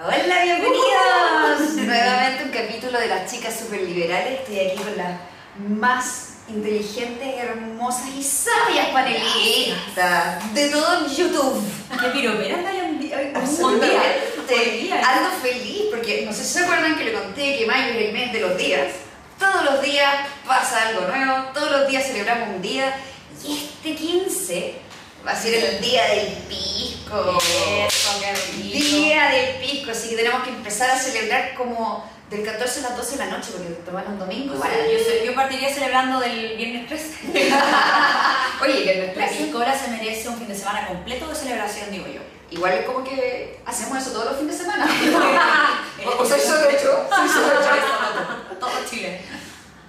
Hola, 0.00 0.42
bienvenidos. 0.42 1.74
Nuevamente 1.76 2.44
un 2.44 2.50
capítulo 2.50 2.98
de 2.98 3.06
las 3.06 3.30
chicas 3.30 3.58
superliberales. 3.60 4.40
Estoy 4.40 4.58
aquí 4.58 4.76
con 4.78 4.96
las 4.96 5.20
más 5.68 6.24
inteligentes, 6.48 7.34
hermosas 7.38 8.08
y 8.18 8.22
sabias 8.22 8.88
panelistas 8.88 10.54
de 10.54 10.68
todo 10.70 11.06
YouTube. 11.06 11.62
¿Qué 12.00 12.08
piropera 12.08 12.56
anda 12.56 12.70
hoy 12.70 12.78
en 12.78 12.98
día? 13.00 13.16
Hoy- 13.18 13.32
día. 13.80 15.00
Ando 15.08 15.30
feliz 15.42 15.77
porque 16.08 16.24
no 16.24 16.32
sé 16.32 16.42
si 16.42 16.54
se 16.54 16.60
acuerdan 16.60 16.96
que 16.96 17.04
le 17.04 17.12
conté 17.12 17.58
que 17.58 17.66
mayo 17.66 17.92
es 17.92 18.06
el 18.06 18.12
mes 18.14 18.32
de 18.32 18.40
los 18.40 18.56
días. 18.56 18.88
Todos 19.38 19.62
los 19.62 19.82
días 19.82 20.14
pasa 20.46 20.88
algo 20.88 21.02
nuevo, 21.02 21.48
todos 21.52 21.70
los 21.70 21.86
días 21.86 22.06
celebramos 22.06 22.48
un 22.48 22.62
día 22.62 22.98
y 23.44 23.58
este 23.58 23.94
15 23.94 24.74
va 25.26 25.32
a 25.32 25.36
ser 25.36 25.52
el 25.52 25.80
día 25.82 26.06
del 26.06 26.28
pisco. 26.48 27.38
Eso, 27.86 28.20
qué 28.20 28.34
rico. 28.56 28.96
Día 28.96 29.28
del 29.28 29.56
pisco, 29.56 29.90
así 29.90 30.08
que 30.08 30.16
tenemos 30.16 30.42
que 30.44 30.50
empezar 30.50 30.88
a 30.88 30.98
celebrar 30.98 31.54
como 31.54 32.10
del 32.30 32.42
14 32.42 32.80
a 32.80 32.82
las 32.84 32.96
12 32.96 33.10
de 33.10 33.18
la 33.18 33.26
noche 33.26 33.50
porque 33.52 33.68
tomaron 33.84 34.14
un 34.14 34.18
domingo. 34.18 34.54
Bueno, 34.54 34.74
yo, 34.90 35.26
yo 35.26 35.34
partiría 35.34 35.68
celebrando 35.68 36.20
del 36.20 36.56
viernes 36.56 36.86
13. 36.86 37.06
Oye, 38.62 38.82
que 38.82 38.94
La 38.94 39.04
nuestra 39.04 39.28
piscola 39.28 39.78
se 39.78 39.90
merece 39.90 40.26
un 40.30 40.38
fin 40.38 40.48
de 40.48 40.54
semana 40.54 40.86
completo 40.88 41.28
de 41.28 41.34
celebración, 41.34 41.90
digo 41.90 42.06
yo. 42.06 42.37
Igual 42.50 42.72
es 42.72 42.86
como 42.86 43.04
que 43.04 43.60
hacemos 43.66 43.98
eso 43.98 44.10
todos 44.12 44.26
los 44.26 44.36
fines 44.38 44.58
de 44.58 44.64
semana. 44.64 44.86
o, 46.18 46.24
soy 46.24 46.40
solo 46.40 46.70
hecho. 46.70 47.06
Soy 47.14 47.28
solo 47.28 47.46
hecho. 47.46 48.56
Todo 48.60 48.70
Chile. 48.88 49.20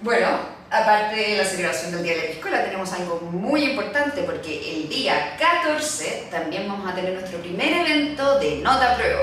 Bueno, 0.02 0.28
aparte 0.70 1.16
de 1.16 1.36
la 1.38 1.44
celebración 1.44 1.92
del 1.92 2.02
Día 2.02 2.14
de 2.14 2.22
la 2.22 2.26
Piscola, 2.28 2.64
tenemos 2.64 2.92
algo 2.92 3.20
muy 3.20 3.64
importante 3.64 4.22
porque 4.22 4.76
el 4.76 4.88
día 4.88 5.36
14 5.38 6.28
también 6.30 6.68
vamos 6.68 6.90
a 6.90 6.94
tener 6.94 7.14
nuestro 7.14 7.38
primer 7.40 7.86
evento 7.86 8.38
de 8.38 8.56
Nota 8.56 8.96
Prueba. 8.96 9.20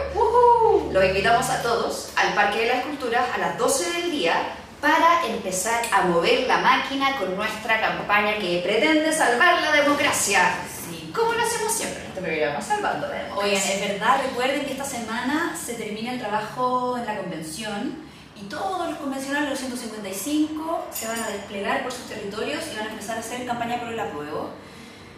Los 0.91 1.05
invitamos 1.05 1.49
a 1.49 1.61
todos 1.61 2.09
al 2.15 2.33
Parque 2.33 2.59
de 2.59 2.67
las 2.67 2.83
Culturas 2.85 3.23
a 3.33 3.37
las 3.37 3.57
12 3.57 3.91
del 4.01 4.11
día 4.11 4.35
para 4.81 5.25
empezar 5.25 5.81
a 5.91 6.03
mover 6.03 6.47
la 6.47 6.57
máquina 6.57 7.17
con 7.17 7.35
nuestra 7.35 7.81
campaña 7.81 8.37
que 8.37 8.61
pretende 8.63 9.11
salvar 9.11 9.61
la 9.61 9.71
democracia. 9.71 10.53
Sí. 10.87 11.11
Como 11.15 11.33
lo 11.33 11.41
hacemos 11.41 11.71
siempre 11.71 12.06
en 12.17 12.25
este 12.25 12.31
programa, 12.31 12.61
salvando. 12.61 13.07
Oigan, 13.35 13.61
es 13.61 13.79
verdad, 13.87 14.21
recuerden 14.27 14.65
que 14.65 14.71
esta 14.71 14.83
semana 14.83 15.55
se 15.55 15.75
termina 15.75 16.13
el 16.13 16.19
trabajo 16.19 16.97
en 16.97 17.05
la 17.05 17.17
convención 17.17 17.95
y 18.35 18.45
todos 18.45 18.89
los 18.89 18.97
convencionales 18.97 19.49
los 19.49 19.59
155 19.59 20.87
se 20.91 21.07
van 21.07 21.19
a 21.19 21.27
desplegar 21.29 21.83
por 21.83 21.91
sus 21.91 22.07
territorios 22.07 22.63
y 22.71 22.77
van 22.77 22.87
a 22.87 22.91
empezar 22.91 23.17
a 23.17 23.19
hacer 23.19 23.45
campaña 23.45 23.79
por 23.79 23.89
el 23.89 23.99
apruebo. 23.99 24.49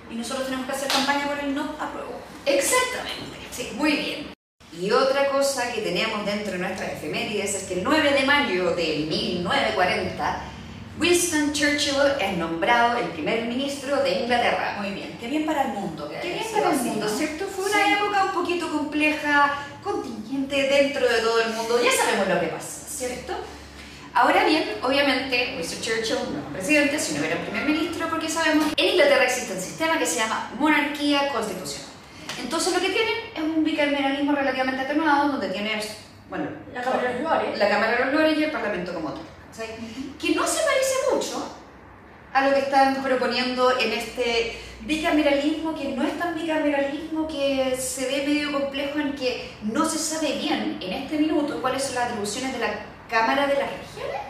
Y 0.10 0.16
nosotros 0.16 0.46
tenemos 0.46 0.66
que 0.66 0.72
hacer 0.72 0.88
campaña 0.88 1.28
por 1.28 1.40
el 1.40 1.54
no 1.54 1.76
apruebo. 1.80 2.20
Exactamente, 2.46 3.38
sí, 3.52 3.72
muy 3.76 3.92
bien. 3.94 4.34
Y 4.72 4.92
otra 4.92 5.30
cosa 5.30 5.72
que 5.74 5.82
tenemos 5.82 6.26
dentro 6.26 6.54
de 6.54 6.60
nuestras 6.60 6.94
efemérides 6.94 7.56
es 7.56 7.64
que 7.64 7.76
el 7.76 7.84
9 7.84 8.14
de 8.14 8.26
mayo 8.26 8.76
de 8.76 9.08
1940, 9.10 10.42
Winston 11.00 11.54
Churchill 11.54 11.96
es 12.20 12.38
nombrado 12.38 12.98
el 12.98 13.06
primer 13.12 13.44
ministro 13.46 13.96
de 14.04 14.20
Inglaterra. 14.22 14.76
Muy 14.80 14.92
bien, 14.92 15.18
qué 15.18 15.28
bien 15.28 15.46
para 15.46 15.62
el 15.64 15.68
mundo. 15.70 16.12
Qué 16.22 16.28
bien 16.34 16.46
para 16.54 16.72
el 16.72 16.76
mundo. 16.78 17.08
¿cierto? 17.08 17.46
Fue 17.48 17.66
una 17.66 17.86
Sí. 17.86 17.94
época 17.94 18.26
un 18.26 18.32
poquito 18.34 18.70
compleja, 18.70 19.60
contingente 19.82 20.56
dentro 20.64 21.08
de 21.08 21.20
todo 21.22 21.40
el 21.42 21.52
mundo. 21.52 21.80
Ya 21.82 21.92
sabemos 21.92 22.28
lo 22.28 22.40
que 22.42 22.48
pasa, 22.48 22.86
¿cierto? 22.90 23.34
Ahora 24.14 24.44
bien, 24.44 24.66
obviamente, 24.82 25.54
Winston 25.56 25.82
Churchill 25.82 26.16
no 26.34 26.46
un 26.48 26.54
presidente, 26.54 27.00
sino 27.00 27.24
era 27.24 27.36
el 27.36 27.44
primer 27.44 27.66
ministro, 27.66 28.10
porque 28.10 28.28
sabemos 28.28 28.66
que 28.76 28.84
en 28.84 28.94
Inglaterra 28.96 29.24
existe 29.24 29.54
un 29.54 29.62
sistema 29.62 29.98
que 29.98 30.06
se 30.06 30.20
llama 30.20 30.52
monarquía 30.60 31.30
constitucional. 31.30 31.88
Entonces 32.42 32.74
lo 32.74 32.80
que 32.82 32.90
tienen 32.90 33.14
es 33.36 33.42
un 33.42 33.64
bicameralismo 33.64 34.34
relativamente 34.34 34.82
atenuado, 34.82 35.30
donde 35.30 35.48
tienes, 35.50 35.88
bueno, 36.30 36.50
La 36.74 36.82
Cámara 36.82 37.10
de 37.14 37.20
los 37.22 37.32
Lores. 37.32 37.58
la 37.58 37.70
Cámara 37.70 37.92
de 37.98 38.06
los 38.06 38.14
Lores 38.14 38.38
y 38.38 38.44
el 38.44 38.52
Parlamento 38.52 38.94
como 38.94 39.14
tal. 39.14 39.24
¿Cachai? 39.60 39.76
Que 40.20 40.36
no 40.36 40.48
se 40.48 40.60
parece 40.64 40.96
mucho 41.14 41.56
a 42.34 42.48
lo 42.48 42.54
que 42.54 42.60
están 42.60 43.02
proponiendo 43.04 43.78
en 43.80 43.94
este 43.94 44.58
bicameralismo, 44.82 45.76
que 45.76 45.90
no 45.90 46.04
es 46.04 46.18
tan 46.18 46.36
bicameralismo, 46.36 47.28
que 47.28 47.76
se 47.78 48.08
ve 48.08 48.28
medio 48.28 48.52
complejo 48.52 49.00
en 49.00 49.16
que 49.16 49.52
no 49.64 49.88
se 49.90 49.98
sabe 49.98 50.38
bien 50.38 50.80
en 50.82 50.94
este 50.94 51.18
minuto 51.18 51.62
cuáles 51.62 51.84
son 51.84 51.96
las 51.96 52.06
atribuciones 52.06 52.54
de 52.54 52.60
la 52.60 52.86
Cámara 53.10 53.48
de 53.48 53.56
las 53.56 53.70
Regiones, 53.72 54.22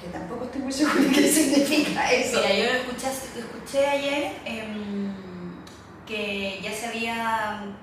que 0.00 0.08
tampoco 0.08 0.44
estoy 0.44 0.62
muy 0.62 0.72
segura 0.72 1.00
de 1.00 1.10
qué 1.10 1.32
significa 1.32 2.10
eso. 2.10 2.40
Mira, 2.40 2.54
yo 2.54 2.64
lo 2.64 2.78
escuché, 2.78 3.06
lo 3.36 3.40
escuché 3.40 3.86
ayer 3.86 4.32
em, 4.46 5.12
que 6.06 6.60
ya 6.62 6.72
se 6.72 6.86
había 6.86 7.76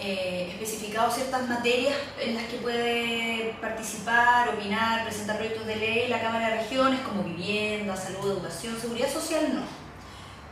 eh, 0.00 0.48
especificado 0.52 1.10
ciertas 1.10 1.48
materias 1.48 1.94
en 2.20 2.34
las 2.34 2.44
que 2.44 2.58
puede 2.58 3.54
participar, 3.60 4.48
opinar, 4.48 5.04
presentar 5.04 5.36
proyectos 5.36 5.66
de 5.66 5.76
ley 5.76 6.08
la 6.08 6.20
Cámara 6.20 6.50
de 6.50 6.56
Regiones, 6.62 7.00
como 7.00 7.24
vivienda, 7.24 7.96
salud, 7.96 8.32
educación, 8.32 8.78
seguridad 8.80 9.12
social, 9.12 9.54
no. 9.54 9.62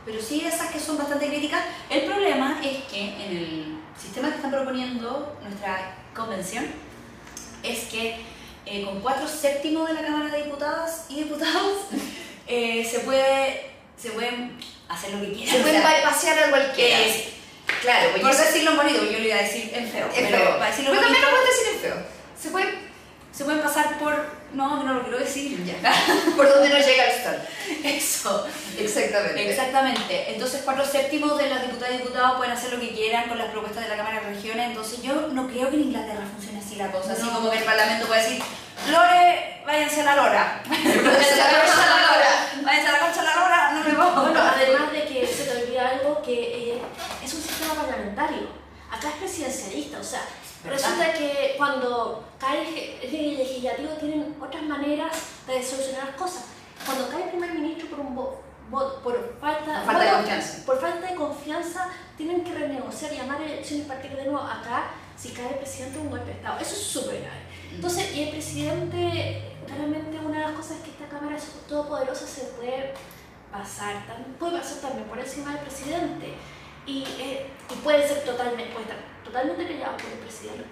Pero 0.05 0.21
sí 0.21 0.43
esas 0.45 0.71
que 0.71 0.79
son 0.79 0.97
bastante 0.97 1.27
críticas. 1.27 1.61
El 1.89 2.03
problema 2.03 2.59
es 2.63 2.83
que 2.85 2.99
en 3.01 3.21
el 3.21 3.77
sistema 3.97 4.29
que 4.29 4.35
están 4.35 4.51
proponiendo 4.51 5.37
nuestra 5.41 5.95
convención 6.15 6.65
es 7.63 7.85
que 7.85 8.17
eh, 8.65 8.83
con 8.83 8.99
cuatro 9.01 9.27
séptimos 9.27 9.87
de 9.87 9.93
la 9.93 10.01
Cámara 10.01 10.29
de 10.29 10.43
Diputadas 10.43 11.05
y 11.09 11.23
Diputados 11.23 11.87
eh, 12.47 12.87
se 12.89 12.99
puede 12.99 13.77
se 13.97 14.11
pueden 14.11 14.59
hacer 14.87 15.13
lo 15.13 15.21
que 15.21 15.33
quieran. 15.33 15.55
Se 15.55 15.61
pueden 15.61 15.81
bypasear 15.81 16.43
a 16.43 16.49
cualquiera. 16.49 16.97
Claro, 17.81 18.09
pues 18.11 18.21
por 18.23 18.31
yo 18.31 18.37
decirlo 18.37 18.75
bonito, 18.75 19.03
yo 19.05 19.19
lo 19.19 19.25
iba 19.25 19.35
a 19.35 19.41
decir 19.43 19.71
en 19.73 19.89
feo, 19.89 20.07
es 20.07 20.23
pero 20.29 20.37
feo. 20.37 20.57
para 20.57 20.69
decirlo 20.69 20.91
Pero 20.91 21.01
también 21.03 21.23
lo 21.23 21.29
puedes 21.29 21.49
decir 21.49 21.73
en 21.73 21.79
feo. 21.79 21.95
Se 22.41 22.49
puede 22.49 22.87
se 23.37 23.45
pueden 23.45 23.61
pasar 23.61 23.99
por... 23.99 24.15
No, 24.53 24.81
no 24.83 24.95
lo 24.95 25.03
quiero 25.03 25.19
decir. 25.19 25.59
por 26.35 26.49
donde 26.49 26.69
no 26.69 26.79
llega 26.79 27.03
el 27.03 27.23
sol. 27.23 27.35
Eso. 27.83 28.47
Exactamente. 28.79 29.51
Exactamente. 29.51 30.33
Entonces, 30.33 30.61
cuatro 30.65 30.83
séptimos 30.83 31.37
de 31.37 31.47
las 31.47 31.61
diputadas 31.61 31.93
y 31.93 31.97
diputados 31.97 32.37
pueden 32.37 32.53
hacer 32.53 32.73
lo 32.73 32.79
que 32.79 32.93
quieran 32.93 33.27
con 33.27 33.37
las 33.37 33.51
propuestas 33.51 33.83
de 33.83 33.89
la 33.89 33.97
Cámara 33.97 34.21
de 34.21 34.33
Regiones. 34.33 34.69
Entonces, 34.69 35.03
yo 35.03 35.27
no 35.33 35.47
creo 35.47 35.69
que 35.69 35.75
en 35.75 35.83
Inglaterra 35.83 36.23
funcione 36.33 36.59
así 36.59 36.77
la 36.77 36.91
cosa. 36.91 37.13
Así 37.13 37.29
como 37.29 37.51
que 37.51 37.59
el 37.59 37.63
Parlamento 37.63 38.07
puede 38.07 38.23
decir, 38.23 38.43
Lore, 38.89 39.61
váyanse 39.67 40.01
a 40.01 40.05
la 40.05 40.15
lora. 40.15 40.63
Váyanse 40.67 41.41
a 41.41 41.51
la 41.51 41.59
concha 41.59 41.83
a 41.83 41.89
la 41.89 42.07
lora. 42.07 42.29
Váyanse 42.63 42.87
a 42.87 42.91
la 42.91 42.99
concha 42.99 43.21
a 43.21 43.23
la 43.23 43.35
lora, 43.35 43.71
no 43.73 43.83
me 43.83 43.93
vamos. 43.93 44.23
Bueno, 44.23 44.41
además 44.55 44.91
de 44.93 45.03
que 45.05 45.27
se 45.27 45.43
te 45.43 45.63
olvida 45.63 45.89
algo 45.89 46.21
que 46.23 46.33
eh, 46.33 46.66
Acá 48.25 49.09
es 49.09 49.15
presidencialista, 49.15 49.99
o 49.99 50.03
sea, 50.03 50.21
¿Verdad? 50.63 50.77
resulta 50.79 51.13
que 51.13 51.53
cuando 51.57 52.23
cae 52.39 52.99
el 53.03 53.37
legislativo 53.37 53.89
tienen 53.99 54.35
otras 54.41 54.63
maneras 54.63 55.15
de 55.45 55.61
solucionar 55.63 56.07
las 56.07 56.15
cosas. 56.15 56.45
Cuando 56.85 57.09
cae 57.09 57.23
el 57.23 57.29
primer 57.29 57.51
ministro 57.53 57.89
por 57.89 57.99
un 57.99 58.15
vo- 58.15 58.35
voto, 58.69 59.01
por 59.01 59.37
falta, 59.39 59.81
de 59.81 60.11
confianza. 60.11 60.65
por 60.65 60.79
falta 60.81 61.07
de 61.09 61.15
confianza, 61.15 61.89
tienen 62.17 62.43
que 62.43 62.53
renegociar, 62.53 63.11
llamar 63.11 63.41
elecciones 63.41 63.85
y 63.85 63.89
partir 63.89 64.15
de 64.15 64.23
nuevo 64.23 64.39
acá 64.39 64.91
si 65.17 65.29
cae 65.29 65.49
el 65.49 65.55
presidente 65.55 65.99
un 65.99 66.09
golpe 66.09 66.25
de 66.27 66.31
Estado. 66.33 66.59
Eso 66.59 66.73
es 66.73 66.81
súper 66.81 67.21
grave. 67.21 67.41
Entonces, 67.73 68.15
y 68.15 68.23
el 68.23 68.29
presidente, 68.29 69.43
claramente 69.65 70.17
una 70.19 70.39
de 70.39 70.45
las 70.47 70.51
cosas 70.53 70.77
es 70.77 70.83
que 70.83 70.89
esta 70.91 71.07
Cámara 71.07 71.35
es 71.37 71.43
todopoderosa 71.67 72.25
se 72.25 72.41
puede 72.57 72.93
pasar, 73.51 73.95
puede 74.39 74.57
pasar 74.59 74.77
también 74.79 75.07
por 75.07 75.19
encima 75.19 75.51
del 75.51 75.61
presidente 75.61 76.33
y, 76.87 77.03
eh, 77.19 77.45
y 77.69 77.75
puede 77.83 78.07
ser 78.07 78.23
totalmente, 78.23 78.71
puede 78.71 78.85
estar 78.85 78.97
totalmente 79.23 79.67
callado 79.67 79.97
por 79.97 80.07
el 80.07 80.19
presidente. 80.19 80.63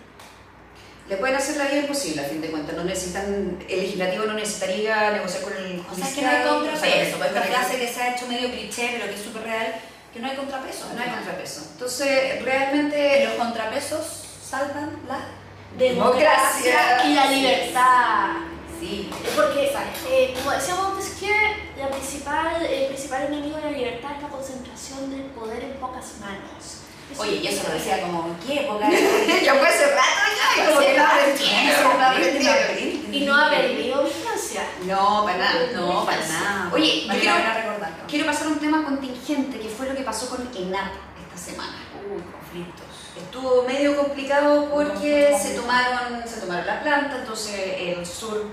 Le 1.07 1.17
pueden 1.17 1.35
hacer 1.35 1.57
la 1.57 1.65
vida 1.65 1.81
imposible, 1.81 2.21
a 2.21 2.23
fin 2.23 2.41
de 2.41 2.49
cuentas. 2.49 2.75
No 2.75 2.83
necesitan, 2.83 3.59
el 3.69 3.79
legislativo 3.79 4.25
no 4.25 4.33
necesitaría 4.33 5.11
negociar 5.11 5.43
con 5.43 5.53
el 5.53 5.79
O 5.79 5.95
sea, 5.95 6.07
es 6.07 6.15
que 6.15 6.21
no 6.23 6.29
hay 6.29 6.43
contrapeso. 6.47 7.23
Esta 7.23 7.41
frase 7.43 7.77
que 7.77 7.87
se 7.93 8.01
ha 8.01 8.15
hecho 8.15 8.27
medio 8.27 8.49
cliché, 8.49 8.89
pero 8.93 9.05
que 9.05 9.13
es 9.13 9.21
súper 9.21 9.43
real, 9.43 9.75
que 10.11 10.19
no 10.19 10.27
hay 10.27 10.35
contrapeso. 10.35 10.87
No 10.95 11.01
hay 11.01 11.09
contrapeso. 11.09 11.67
Entonces, 11.73 12.43
realmente... 12.43 13.25
Los 13.25 13.35
contrapesos 13.35 14.23
salvan 14.43 14.99
la... 15.07 15.19
Democracia. 15.77 17.05
y 17.05 17.13
la 17.13 17.31
libertad. 17.31 18.54
Sí. 18.85 19.09
Porque, 19.35 19.73
eh, 20.09 20.33
como 20.37 20.51
decíamos 20.51 20.85
antes, 20.91 21.15
que 21.19 21.31
la 21.77 21.89
principal, 21.89 22.63
el 22.63 22.87
principal 22.87 23.23
enemigo 23.23 23.57
de 23.57 23.63
la 23.63 23.71
libertad 23.71 24.11
es 24.15 24.21
la 24.21 24.29
concentración 24.29 25.09
del 25.09 25.23
poder 25.31 25.63
en 25.63 25.73
pocas 25.73 26.13
manos. 26.19 26.81
Oye, 27.17 27.35
y 27.35 27.47
eso 27.47 27.67
lo 27.67 27.73
decía 27.73 28.01
como, 28.01 28.27
¿en 28.27 28.35
qué 28.45 28.61
época? 28.61 28.89
ya 29.43 29.55
fue 29.55 29.67
hace 29.67 29.87
rato 29.87 30.25
ya, 30.37 30.63
y 30.63 30.67
como 30.67 30.79
que 30.79 30.97
no 30.97 32.05
aprendieron. 32.05 33.13
Y 33.13 33.19
no 33.21 33.35
ha 33.35 33.49
perdido 33.49 34.03
vigencia. 34.03 34.67
No, 34.85 35.23
para 35.23 35.37
nada. 35.37 35.67
No, 35.73 36.05
para 36.05 36.27
nada. 36.27 36.69
Oye, 36.73 37.07
yo 37.07 37.13
quiero-. 37.13 37.35
Quiero 38.07 38.25
pasar 38.25 38.47
a 38.47 38.49
un 38.49 38.59
tema 38.59 38.83
contingente, 38.83 39.59
que 39.59 39.69
fue 39.69 39.87
lo 39.87 39.95
que 39.95 40.03
pasó 40.03 40.29
con 40.29 40.49
ENAP 40.55 40.93
esta 41.25 41.51
semana. 41.51 41.77
Uy, 42.09 42.21
conflictos. 42.31 42.85
estuvo 43.17 43.63
medio 43.63 43.95
complicado 43.97 44.69
porque 44.71 45.35
se 45.41 45.55
tomaron, 45.55 46.27
se 46.27 46.41
tomaron 46.41 46.67
la 46.67 46.81
planta, 46.81 47.19
entonces 47.19 47.55
el 47.79 48.05
sur, 48.05 48.45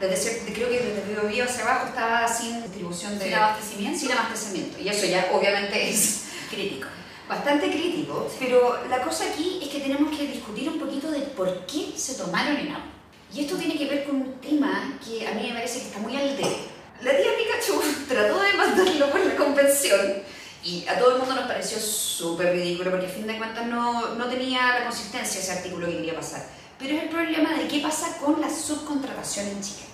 desde 0.00 0.52
creo 0.52 0.68
que 0.68 0.78
desde 0.80 1.04
Río 1.06 1.28
Bío 1.28 1.44
hacia 1.44 1.62
abajo 1.64 1.86
estaba 1.88 2.26
sin 2.28 2.62
distribución 2.62 3.18
de 3.18 3.24
Sin 3.26 3.34
abastecimiento. 3.34 3.98
sin 4.00 4.12
abastecimiento. 4.12 4.78
Y 4.80 4.88
eso 4.88 5.06
ya 5.06 5.28
obviamente 5.32 5.90
es 5.90 6.24
Crítico. 6.50 6.86
bastante 7.28 7.70
crítico, 7.70 8.30
pero 8.38 8.78
la 8.88 9.02
cosa 9.02 9.24
aquí 9.30 9.60
es 9.62 9.68
que 9.68 9.80
tenemos 9.80 10.16
que 10.16 10.26
discutir 10.26 10.68
un 10.68 10.78
poquito 10.78 11.10
de 11.10 11.20
por 11.20 11.66
qué 11.66 11.92
se 11.96 12.14
tomaron 12.14 12.56
en 12.56 12.68
agua. 12.68 12.86
Y 13.34 13.40
esto 13.44 13.56
tiene 13.56 13.76
que 13.76 13.84
ver 13.86 14.04
con 14.04 14.16
un 14.16 14.40
tema 14.40 14.98
que 15.04 15.26
a 15.26 15.32
mí 15.32 15.42
me 15.48 15.52
parece 15.54 15.80
que 15.80 15.86
está 15.88 15.98
muy 15.98 16.16
al 16.16 16.34
debe. 16.36 16.56
La 17.02 17.10
tía 17.10 17.30
Pikachu 17.36 17.82
trató 18.08 18.40
de 18.40 18.52
mandarlo 18.54 19.10
por 19.10 19.20
la 19.20 19.36
convención 19.36 20.22
y 20.64 20.86
a 20.88 20.98
todo 20.98 21.12
el 21.12 21.18
mundo 21.18 21.34
nos 21.34 21.46
pareció 21.46 21.78
súper 21.78 22.52
ridículo 22.52 22.90
porque 22.90 23.06
a 23.06 23.10
fin 23.10 23.26
de 23.26 23.36
cuentas 23.36 23.66
no, 23.66 24.14
no 24.14 24.26
tenía 24.26 24.78
la 24.78 24.84
consistencia 24.84 25.40
ese 25.40 25.52
artículo 25.52 25.86
que 25.86 25.96
quería 25.98 26.16
pasar. 26.16 26.44
Pero 26.78 26.96
es 26.96 27.02
el 27.02 27.08
problema 27.10 27.54
de 27.54 27.68
qué 27.68 27.80
pasa 27.80 28.16
con 28.18 28.40
la 28.40 28.48
subcontratación 28.48 29.48
en 29.48 29.60
Chile 29.62 29.87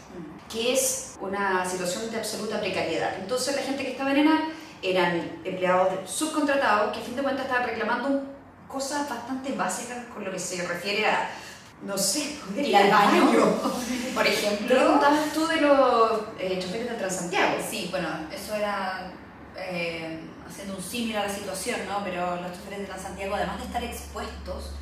que 0.50 0.72
es 0.74 1.14
una 1.20 1.64
situación 1.68 2.10
de 2.10 2.18
absoluta 2.18 2.60
precariedad. 2.60 3.14
Entonces 3.20 3.56
la 3.56 3.62
gente 3.62 3.82
que 3.84 3.92
estaba 3.92 4.10
en 4.12 4.18
ENAP 4.18 4.40
eran 4.82 5.40
empleados 5.44 6.08
subcontratados 6.10 6.92
que 6.92 7.00
a 7.00 7.02
fin 7.02 7.16
de 7.16 7.22
cuentas 7.22 7.46
estaban 7.46 7.66
reclamando 7.66 8.22
cosas 8.68 9.08
bastante 9.08 9.52
básicas 9.52 10.04
con 10.12 10.24
lo 10.24 10.30
que 10.30 10.38
se 10.38 10.66
refiere 10.66 11.06
a, 11.06 11.30
no 11.82 11.96
sé, 11.96 12.36
poder 12.46 12.66
Ir 12.66 12.76
al 12.76 12.90
baño. 12.90 13.30
Por 14.14 14.26
ejemplo, 14.26 14.86
contabas 14.92 15.32
tú 15.32 15.46
de 15.46 15.60
los 15.60 16.20
eh, 16.38 16.58
choferes 16.62 16.90
de 16.90 16.96
Transantiago. 16.96 17.56
Sí, 17.68 17.88
bueno, 17.90 18.08
eso 18.32 18.54
era 18.54 19.10
eh, 19.56 20.20
haciendo 20.48 20.76
un 20.76 20.82
símil 20.82 21.16
a 21.16 21.26
la 21.26 21.32
situación, 21.34 21.80
¿no? 21.88 22.02
Pero 22.04 22.36
los 22.36 22.52
choferes 22.52 22.80
de 22.80 22.84
Transantiago, 22.86 23.34
además 23.34 23.58
de 23.58 23.64
estar 23.64 23.82
expuestos 23.84 24.72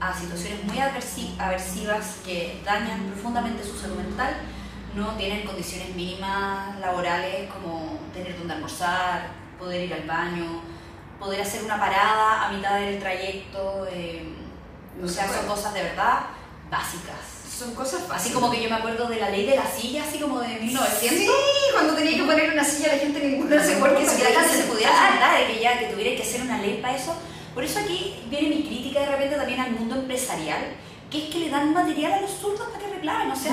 a 0.00 0.18
situaciones 0.18 0.64
muy 0.64 0.76
aversi- 0.78 1.38
aversivas 1.38 2.16
que 2.24 2.60
dañan 2.64 3.04
profundamente 3.12 3.62
su 3.62 3.78
salud 3.78 3.96
mental, 3.96 4.34
no 4.94 5.16
tienen 5.16 5.44
condiciones 5.44 5.94
mínimas 5.94 6.78
laborales 6.80 7.50
como 7.52 7.98
tener 8.12 8.36
donde 8.38 8.54
almorzar, 8.54 9.28
poder 9.58 9.82
ir 9.84 9.94
al 9.94 10.02
baño, 10.04 10.62
poder 11.18 11.40
hacer 11.40 11.64
una 11.64 11.78
parada 11.78 12.46
a 12.46 12.52
mitad 12.52 12.76
del 12.78 12.98
trayecto. 12.98 13.86
eh, 13.90 14.24
No 14.98 15.06
o 15.06 15.08
se 15.08 15.14
sea, 15.14 15.26
puede. 15.26 15.38
son 15.40 15.48
cosas 15.48 15.74
de 15.74 15.82
verdad 15.82 16.20
básicas. 16.70 17.16
Son 17.58 17.72
cosas 17.74 18.00
Así 18.00 18.08
fáciles. 18.08 18.34
como 18.34 18.50
que 18.50 18.62
yo 18.62 18.68
me 18.68 18.74
acuerdo 18.76 19.06
de 19.06 19.16
la 19.16 19.30
ley 19.30 19.46
de 19.46 19.54
la 19.56 19.66
silla, 19.66 20.02
así 20.02 20.18
como 20.18 20.40
de 20.40 20.48
1900. 20.58 20.98
Sí, 21.18 21.28
cuando 21.72 21.94
tenía 21.94 22.16
que 22.16 22.24
poner 22.24 22.52
una 22.52 22.64
silla 22.64 22.88
la 22.94 22.98
gente 22.98 23.20
ninguna 23.20 23.62
se 23.62 23.76
porque 23.76 24.04
si 24.04 24.16
se 24.16 24.34
la 24.34 24.44
se 24.44 24.64
pudiera 24.64 24.92
sentar, 25.10 25.38
de 25.38 25.46
que 25.54 25.60
ya 25.60 25.78
que 25.78 25.86
tuviera 25.86 26.16
que 26.16 26.22
hacer 26.22 26.42
una 26.42 26.58
ley 26.58 26.80
para 26.82 26.96
eso. 26.96 27.14
Por 27.54 27.62
eso 27.62 27.78
aquí 27.78 28.24
viene 28.28 28.48
mi 28.56 28.64
crítica 28.64 29.00
de 29.00 29.06
repente 29.06 29.36
también 29.36 29.60
al 29.60 29.70
mundo 29.70 29.94
empresarial, 29.94 30.60
que 31.14 31.24
es 31.26 31.30
que 31.32 31.38
le 31.38 31.48
dan 31.50 31.72
material 31.72 32.12
a 32.14 32.20
los 32.20 32.30
zurdos 32.32 32.66
para 32.68 32.78
que 32.84 32.90
reclamen. 32.92 33.30
O 33.30 33.36
sea, 33.36 33.52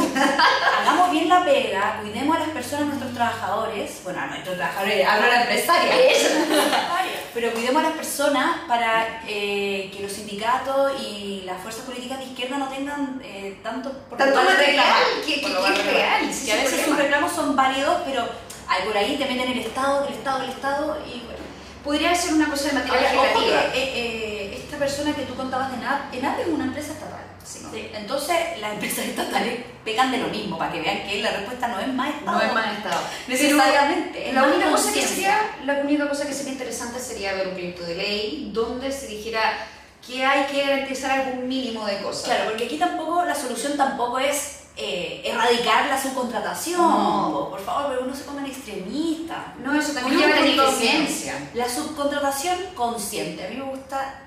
hagamos 0.82 1.12
bien 1.12 1.30
la 1.30 1.44
pega, 1.46 2.00
cuidemos 2.02 2.36
a 2.36 2.40
las 2.40 2.50
personas, 2.50 2.84
a 2.84 2.86
nuestros 2.88 3.14
trabajadores, 3.14 4.02
bueno, 4.04 4.20
a 4.22 4.26
nuestros 4.28 4.56
trabajadores, 4.58 5.08
hablo 5.08 5.26
a 5.26 5.30
la 5.30 5.42
empresaria, 5.44 5.94
pero 7.34 7.52
cuidemos 7.54 7.84
a 7.84 7.90
las 7.90 7.98
personas 7.98 8.62
para 8.68 9.22
eh, 9.28 9.92
que 9.96 10.02
los 10.04 10.12
sindicatos 10.12 10.94
y 11.02 11.44
las 11.46 11.62
fuerzas 11.62 11.84
políticas 11.86 12.18
de 12.20 12.26
izquierda 12.26 12.58
no 12.58 12.68
tengan 12.68 13.22
eh, 13.24 13.60
tanto 13.64 13.92
por 14.10 14.18
Tanto 14.18 14.42
material, 14.44 14.86
que- 15.26 15.38
por 15.42 15.50
que- 15.50 15.54
lo 15.56 15.60
cual 15.62 15.74
que 15.76 15.80
es 15.82 15.86
real, 15.94 16.34
sí, 16.34 16.46
que 16.46 16.54
a 16.54 16.56
veces 16.64 16.86
sus 16.86 16.98
reclamos 16.98 17.32
son 17.32 17.56
válidos, 17.56 17.98
pero 18.06 18.28
hay 18.68 18.84
por 18.88 18.98
ahí 18.98 19.18
te 19.18 19.26
meten 19.26 19.52
el 19.52 19.60
Estado, 19.60 20.08
el 20.08 20.14
Estado, 20.14 20.44
el 20.44 20.50
Estado 20.50 20.98
y 21.06 21.20
bueno. 21.26 21.42
Podría 21.84 22.14
ser 22.16 22.34
una 22.36 22.48
cosa 22.50 22.68
de 22.70 22.74
material 22.74 23.06
Ahora, 23.18 23.32
ojo 23.36 23.42
eh, 23.44 23.72
eh, 23.76 24.62
esta 24.64 24.78
persona 24.78 25.14
que 25.16 25.24
tú 25.24 25.34
contabas 25.36 25.72
de 25.72 25.78
NAP, 25.78 26.14
ENAP 26.14 26.40
es 26.42 26.48
una 26.48 26.66
empresa 26.66 26.94
estatal. 26.94 27.22
Sí. 27.52 27.90
Entonces, 27.94 28.38
las 28.60 28.74
empresas 28.74 29.06
estatales 29.06 29.60
pecan 29.84 30.12
de 30.12 30.20
lo 30.20 30.28
mismo, 30.28 30.58
para 30.58 30.72
que 30.72 30.82
vean 30.82 31.08
que 31.08 31.22
la 31.22 31.32
respuesta 31.32 31.68
no 31.68 31.80
es 31.80 31.88
más 31.88 32.10
Estado. 32.10 32.38
No 32.38 32.44
es 32.44 32.54
más 32.54 32.78
estado. 32.78 33.02
Necesariamente. 33.28 34.30
es 34.30 34.34
La 34.34 34.44
única, 34.44 34.72
cosa 34.72 34.94
que 34.94 35.02
sería, 35.02 35.40
la 35.66 35.74
única 35.80 36.08
cosa 36.08 36.26
que 36.26 36.34
sería 36.34 36.54
interesante 36.54 37.00
sería 37.00 37.34
ver 37.34 37.48
un 37.48 37.54
proyecto 37.54 37.84
de 37.84 37.96
ley 37.96 38.52
donde 38.54 38.92
se 38.92 39.08
dijera 39.08 39.68
que 40.06 40.26
hay 40.26 40.46
que 40.46 40.66
garantizar 40.66 41.12
algún 41.12 41.48
mínimo 41.48 41.86
de 41.86 41.98
cosas. 41.98 42.26
Claro, 42.26 42.50
porque 42.50 42.66
aquí 42.66 42.78
tampoco, 42.78 43.24
la 43.26 43.36
solución 43.36 43.78
tampoco 43.78 44.20
es 44.20 44.62
eh, 44.78 45.22
erradicar 45.26 45.88
la 45.88 46.02
subcontratación. 46.02 46.80
No. 46.80 47.50
Por 47.50 47.60
favor, 47.60 47.90
pero 47.90 48.06
uno 48.06 48.16
se 48.16 48.24
pongan 48.24 48.46
extremista. 48.46 49.54
No, 49.60 49.80
eso 49.80 49.94
también 49.94 50.20
lleva 50.20 50.40
la. 50.40 51.66
La 51.66 51.70
subcontratación 51.70 52.58
consciente. 52.76 53.46
A 53.46 53.50
mí 53.50 53.58
me 53.58 53.64
gusta 53.64 54.22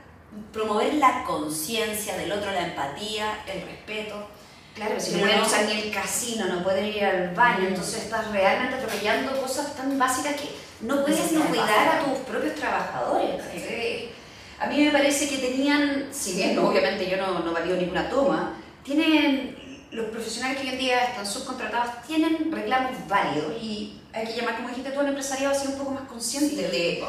promover 0.53 0.95
la 0.95 1.25
conciencia 1.25 2.17
del 2.17 2.33
otro, 2.33 2.51
la 2.53 2.67
empatía, 2.69 3.43
el 3.47 3.63
respeto. 3.63 4.29
Claro, 4.75 4.99
si 4.99 5.13
no 5.13 5.21
pueden 5.21 5.39
no- 5.39 5.47
usar 5.47 5.65
ni 5.67 5.73
el 5.73 5.91
casino, 5.93 6.47
no 6.47 6.63
pueden 6.65 6.87
ir 6.87 7.05
al 7.05 7.35
baño, 7.35 7.65
Mm. 7.65 7.67
entonces 7.69 8.03
estás 8.05 8.31
realmente 8.33 8.75
atropellando 8.77 9.41
cosas 9.41 9.77
tan 9.77 9.97
básicas 9.99 10.35
que 10.35 10.51
no 10.81 11.03
puedes 11.05 11.31
ni 11.33 11.39
cuidar 11.39 11.89
a 12.01 12.05
tus 12.05 12.19
propios 12.21 12.55
trabajadores. 12.57 13.41
Sí. 13.53 14.11
A 14.59 14.67
mí 14.67 14.85
me 14.85 14.91
parece 14.91 15.29
que 15.29 15.39
tenían, 15.39 16.09
si 16.13 16.35
bien 16.35 16.59
obviamente 16.59 17.09
yo 17.09 17.17
no, 17.17 17.41
no 17.41 17.53
valido 17.53 17.77
ninguna 17.77 18.09
toma, 18.09 18.55
tienen 18.83 19.57
los 19.93 20.07
profesionales 20.07 20.57
que 20.59 20.65
hoy 20.67 20.73
en 20.75 20.79
día 20.79 21.05
están 21.05 21.27
subcontratados 21.27 22.03
tienen 22.07 22.51
reclamos 22.51 22.93
válidos 23.09 23.53
y 23.63 24.01
hay 24.13 24.27
que 24.27 24.37
llamar, 24.37 24.57
como 24.57 24.69
dijiste 24.71 24.91
tú, 24.91 25.01
al 25.01 25.09
empresariado 25.09 25.55
a 25.55 25.59
ser 25.59 25.69
un 25.69 25.79
poco 25.79 25.91
más 25.93 26.09
consciente 26.09 26.57
de... 26.69 27.05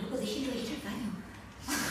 Luego 0.00 0.16
déjenlo 0.16 0.54
ir 0.54 0.76
al 0.84 0.92
baño. 0.92 1.07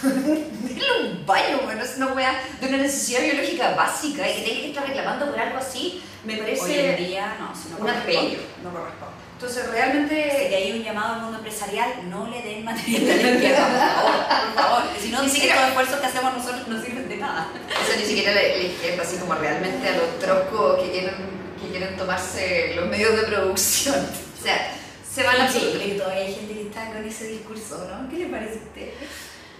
Déjenlo 0.04 1.02
un 1.02 1.26
baño, 1.26 1.60
bueno, 1.64 1.84
es 1.84 1.98
una 1.98 2.14
wea 2.14 2.42
de 2.60 2.68
una 2.68 2.78
necesidad 2.78 3.22
biológica 3.22 3.76
básica 3.76 4.30
y 4.30 4.36
que 4.36 4.42
tenga 4.42 4.62
que 4.62 4.68
estar 4.70 4.88
reclamando 4.88 5.32
por 5.32 5.40
algo 5.40 5.58
así, 5.58 6.02
me 6.26 6.34
Hoy 6.34 6.40
en 6.40 6.46
parece 6.46 6.96
día, 6.98 7.38
no, 7.40 7.56
si 7.56 7.70
no 7.70 7.78
un 7.78 7.90
atropello. 7.90 8.40
No 8.64 8.72
corresponde. 8.72 9.16
Entonces 9.34 9.70
realmente... 9.70 10.56
ahí 10.56 10.72
un 10.72 10.84
llamado 10.84 11.14
al 11.14 11.22
mundo 11.22 11.38
empresarial, 11.38 12.10
no 12.10 12.28
le 12.28 12.42
den 12.42 12.66
material 12.66 13.06
de 13.06 13.34
izquierda, 13.34 13.68
por 13.68 13.80
favor, 13.80 14.54
por 14.56 14.64
favor. 14.64 14.84
Si 15.00 15.10
no, 15.10 15.22
Ni 15.22 15.30
siquiera- 15.30 15.56
los 15.60 15.68
esfuerzos 15.70 16.00
que 16.00 16.06
hacemos 16.08 16.34
nosotros 16.34 16.68
no 16.68 16.82
sirven 16.82 17.08
de 17.08 17.18
nada. 17.18 17.48
O 17.54 17.88
sea, 17.88 17.96
ni 17.98 18.04
siquiera 18.06 18.34
le, 18.34 18.58
le 18.70 19.02
así 19.02 19.18
como 19.18 19.36
realmente 19.36 19.88
a 19.90 19.92
los 19.98 20.18
troscos 20.20 20.82
que 20.84 20.92
quieren, 20.92 21.16
que 21.62 21.70
quieren 21.70 21.96
tomarse 21.96 22.74
los 22.76 22.88
medios 22.88 23.16
de 23.16 23.24
producción. 23.28 23.96
O 24.40 24.44
sea, 24.44 24.74
se 25.14 25.24
van 25.24 25.40
a... 25.42 25.52
Sí, 25.52 25.96
todavía 25.98 26.24
hay 26.26 26.34
gente 26.34 26.54
que 26.56 26.62
está 26.64 26.88
con 26.92 27.06
ese 27.08 27.28
discurso, 27.28 27.88
¿no? 27.90 28.10
¿Qué 28.10 28.18
le 28.18 28.26
parece 28.28 28.54
a 28.60 28.64
usted? 28.64 28.90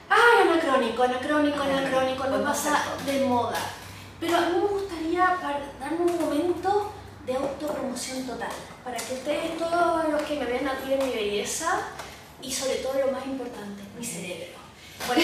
Ay, 0.10 0.48
anacrónico, 0.48 1.04
anacrónico, 1.04 1.62
anacrónico, 1.62 2.26
no 2.28 2.44
pasa 2.44 2.84
de 3.06 3.26
moda. 3.26 3.60
Pero 4.20 4.38
a 4.38 4.42
mí 4.42 4.58
me 4.58 4.68
gustaría 4.68 5.38
darme 5.80 6.12
un 6.12 6.20
momento 6.20 6.92
de 7.26 7.36
autopromoción 7.36 8.26
total, 8.26 8.50
para 8.84 8.98
que 8.98 9.14
ustedes, 9.14 9.58
todos 9.58 10.10
los 10.10 10.22
que 10.22 10.40
me 10.40 10.46
ven 10.46 10.68
aquí 10.68 10.94
en 10.94 11.06
mi 11.06 11.12
belleza, 11.12 11.82
y 12.42 12.52
sobre 12.52 12.76
todo 12.76 12.94
lo 13.06 13.12
más 13.12 13.26
importante, 13.26 13.84
mi 13.98 14.06
cerebro. 14.06 14.58
Bueno, 15.08 15.24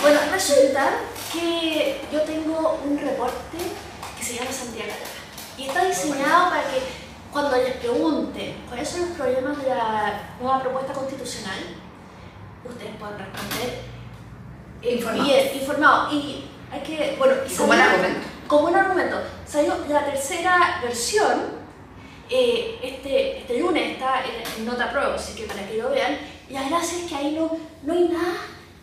bueno, 0.00 0.20
resulta 0.30 0.90
que 1.32 2.00
yo 2.12 2.22
tengo 2.22 2.80
un 2.84 2.98
reporte 2.98 3.58
que 4.18 4.24
se 4.24 4.34
llama 4.36 4.52
Santiago 4.52 4.92
y 5.58 5.66
está 5.66 5.84
diseñado 5.84 6.50
para 6.50 6.62
que 6.62 6.80
cuando 7.32 7.56
les 7.56 7.76
pregunten 7.76 8.64
cuáles 8.68 8.88
son 8.88 9.00
los 9.00 9.10
problemas 9.10 9.58
de 9.58 9.68
la 9.68 10.34
nueva 10.40 10.62
propuesta 10.62 10.92
constitucional, 10.92 11.58
ustedes 12.64 12.96
puedan 12.98 13.18
responder 13.18 13.80
eh, 14.82 14.94
Informados. 14.96 15.26
bien, 15.26 15.50
informados. 15.54 16.12
Y 16.12 16.44
hay 16.72 16.80
que, 16.80 17.14
bueno, 17.18 17.34
Y 17.48 17.54
buen 17.56 17.68
salió- 17.78 17.84
argumento. 17.84 18.20
Con 18.48 18.62
buen 18.62 18.76
argumento. 18.76 19.22
Salió 19.46 19.74
la 19.88 20.04
tercera 20.04 20.80
versión, 20.82 21.62
eh, 22.28 22.78
este, 22.82 23.38
este 23.38 23.58
lunes 23.58 23.92
está 23.92 24.22
en, 24.24 24.64
Nota 24.66 24.90
Pro, 24.90 25.14
así 25.14 25.34
que 25.34 25.44
para 25.44 25.66
que 25.66 25.78
lo 25.78 25.90
vean. 25.90 26.18
Y 26.48 26.52
la 26.54 26.68
gracia 26.68 26.98
es 26.98 27.04
que 27.08 27.14
ahí 27.16 27.32
no, 27.38 27.56
no 27.82 27.92
hay 27.92 28.08
nada 28.08 28.34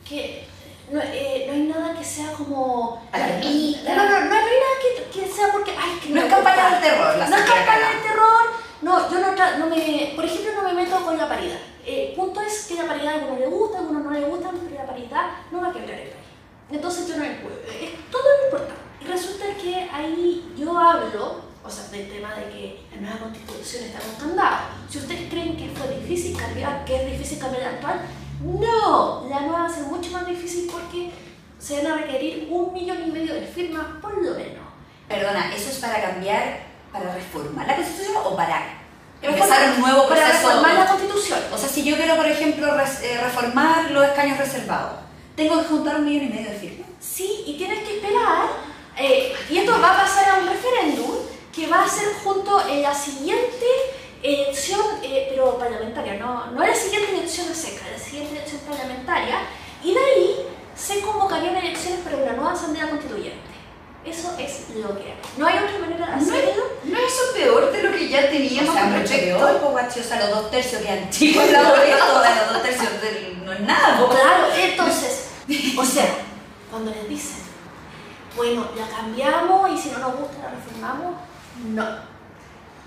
que. 0.08 0.48
No, 0.92 1.00
eh, 1.04 1.44
no 1.48 1.54
hay 1.54 1.62
nada 1.68 1.94
que 1.98 2.04
sea 2.04 2.32
como. 2.34 3.08
No, 3.14 3.20
no, 3.20 4.06
no, 4.10 4.16
hay 4.16 4.30
nada 4.30 4.76
que, 4.82 5.20
que 5.20 5.28
sea 5.28 5.52
porque. 5.52 5.72
Ay, 5.78 6.00
que 6.02 6.10
No 6.10 6.22
es 6.22 6.34
campaña 6.34 6.64
gusta. 6.70 6.80
del 6.80 6.90
terror, 6.90 7.18
la 7.18 7.30
No 7.30 7.36
es 7.36 7.48
Lara. 7.48 7.90
del 7.90 8.02
terror. 8.02 8.39
No, 8.82 9.12
yo 9.12 9.20
no, 9.20 9.60
no 9.60 9.66
me. 9.68 10.14
Por 10.16 10.26
ejemplo, 10.26 10.52
no 10.56 10.64
me 10.64 10.74
meto 10.74 11.04
con 11.04 11.18
la 11.18 11.28
paridad. 11.28 11.60
El 11.86 12.14
punto 12.14 12.42
es 12.42 12.66
que 12.66 12.76
la 12.76 12.88
paridad 12.88 13.14
a 13.14 13.16
algunos 13.16 13.40
le 13.40 13.48
gusta, 13.48 13.78
a 13.78 13.82
algunos 13.82 14.04
no 14.04 14.12
le 14.12 14.26
gusta, 14.26 14.52
pero 14.52 14.76
la 14.76 14.88
paridad 14.88 15.26
no 15.52 15.62
va 15.62 15.70
a 15.70 15.74
quebrar 15.74 16.00
el 16.00 16.10
país. 16.10 16.26
Entonces 16.72 17.08
yo 17.08 17.18
no 17.18 17.24
me 17.24 17.32
puedo. 17.36 17.58
Es 17.68 18.12
todo 18.12 18.24
lo 18.24 18.46
importante. 18.46 18.82
Y 19.02 19.06
resulta 19.06 19.46
que 19.62 19.90
ahí 19.92 20.54
yo 20.58 20.78
hablo, 20.78 21.42
o 21.64 21.70
sea, 21.70 21.88
del 21.90 22.10
tema 22.10 22.36
de 22.36 22.50
que 22.50 22.80
la 22.92 23.02
nueva 23.02 23.20
constitución 23.20 23.86
está 23.86 24.00
con 24.00 24.30
candado. 24.30 24.58
Si 24.90 25.00
ustedes 25.00 25.30
creen 25.30 25.58
que 25.58 25.70
fue 25.70 25.96
difícil 26.00 26.38
cambiar, 26.38 26.86
que 26.86 26.96
es 26.96 27.12
difícil 27.12 27.40
cambiar 27.40 27.64
la 27.64 27.70
actual, 27.70 28.02
no, 28.44 29.28
la 29.30 29.42
nueva 29.42 29.64
va 29.64 29.66
a 29.66 29.70
ser 29.70 29.84
mucho 29.84 30.12
más 30.12 30.26
difícil 30.26 30.70
porque 30.72 31.12
se 31.58 31.84
van 31.84 31.92
a 31.92 31.98
requerir 31.98 32.48
un 32.50 32.74
millón 32.74 32.98
y 33.08 33.12
medio 33.12 33.34
de 33.34 33.42
firmas 33.42 33.86
por 34.02 34.18
lo 34.18 34.34
menos. 34.36 34.66
Perdona, 35.08 35.54
¿eso 35.54 35.72
es 35.72 35.80
para 35.80 36.02
cambiar, 36.02 36.69
para 36.92 37.14
reformar 37.14 37.68
la 37.68 37.76
constitución 37.76 38.18
o 38.24 38.36
para 38.36 38.80
empezar 39.22 39.74
un 39.76 39.82
nuevo 39.82 40.08
para 40.08 40.22
proceso? 40.26 40.48
reformar 40.48 40.74
la 40.76 40.88
constitución. 40.88 41.40
O 41.52 41.58
sea, 41.58 41.70
si 41.70 41.84
yo 41.84 41.96
quiero, 41.96 42.16
por 42.16 42.26
ejemplo, 42.26 42.68
eh, 42.68 43.20
reformar 43.22 43.92
los 43.92 44.06
escaños 44.06 44.38
reservados, 44.38 45.00
tengo 45.36 45.60
que 45.60 45.68
juntar 45.68 45.98
un 45.98 46.06
millón 46.06 46.26
y 46.26 46.30
medio 46.30 46.52
de 46.52 46.58
firmas. 46.58 46.90
Sí, 47.00 47.44
y 47.46 47.58
tienes 47.58 47.80
que 47.88 47.98
esperar, 47.98 48.48
eh, 48.98 49.34
y 49.50 49.58
esto 49.58 49.80
va 49.82 49.94
a 49.94 49.98
pasar 50.04 50.30
a 50.30 50.36
un 50.40 50.48
referéndum 50.48 51.16
que 51.54 51.68
va 51.68 51.84
a 51.84 51.88
ser 51.88 52.08
junto 52.24 52.68
en 52.68 52.82
la 52.82 52.94
siguiente 52.94 53.66
elección, 54.22 54.82
eh, 55.02 55.28
pero 55.30 55.58
parlamentaria, 55.58 56.16
no, 56.16 56.48
no 56.48 56.66
la 56.66 56.76
siguiente 56.76 57.18
elección 57.18 57.54
seca, 57.54 57.86
la 57.92 57.98
siguiente 57.98 58.36
elección 58.36 58.62
parlamentaria, 58.62 59.40
y 59.84 59.94
de 59.94 60.00
ahí 60.00 60.36
se 60.76 61.02
convocarían 61.02 61.56
elecciones 61.56 62.02
para 62.02 62.18
una 62.18 62.34
nueva 62.34 62.52
asamblea 62.54 62.90
constituyente. 62.90 63.59
Eso 64.10 64.36
es 64.40 64.76
lo 64.76 64.98
que 64.98 65.04
hay. 65.04 65.20
No 65.38 65.46
hay 65.48 65.58
otra 65.58 65.80
manera 65.80 66.06
de 66.06 66.12
¿No 66.12 66.22
es, 66.22 66.28
hacerlo. 66.30 66.64
¿No 66.84 66.98
es 66.98 67.14
eso 67.14 67.34
peor 67.34 67.72
de 67.72 67.84
lo 67.84 67.92
que 67.92 68.10
ya 68.10 68.20
O 68.20 68.30
teníamos 68.30 68.74
sea, 68.74 68.86
mucho 68.86 69.00
respecto? 69.02 69.38
peor, 69.38 69.60
po, 69.60 69.70
guachi, 69.70 70.00
o 70.00 70.04
sea, 70.04 70.20
los 70.20 70.30
dos 70.30 70.52
tercios 70.52 70.82
que 70.82 70.90
antiguos 70.92 71.46
en 71.46 71.54
la 71.54 71.70
boleta, 71.70 72.44
los 72.46 72.54
dos 72.54 72.64
tercios 72.64 72.90
no 73.46 73.52
es 73.52 73.60
nada, 73.62 74.00
po. 74.00 74.10
Claro, 74.10 74.48
entonces, 74.56 75.30
o 75.78 75.86
sea, 75.86 76.06
cuando 76.72 76.92
les 76.92 77.08
dicen, 77.10 77.38
bueno, 78.36 78.68
la 78.76 78.88
cambiamos 78.88 79.72
y 79.72 79.78
si 79.78 79.90
no 79.92 80.00
nos 80.00 80.16
gusta 80.16 80.38
la 80.44 80.50
reformamos, 80.52 81.16
no. 81.66 82.10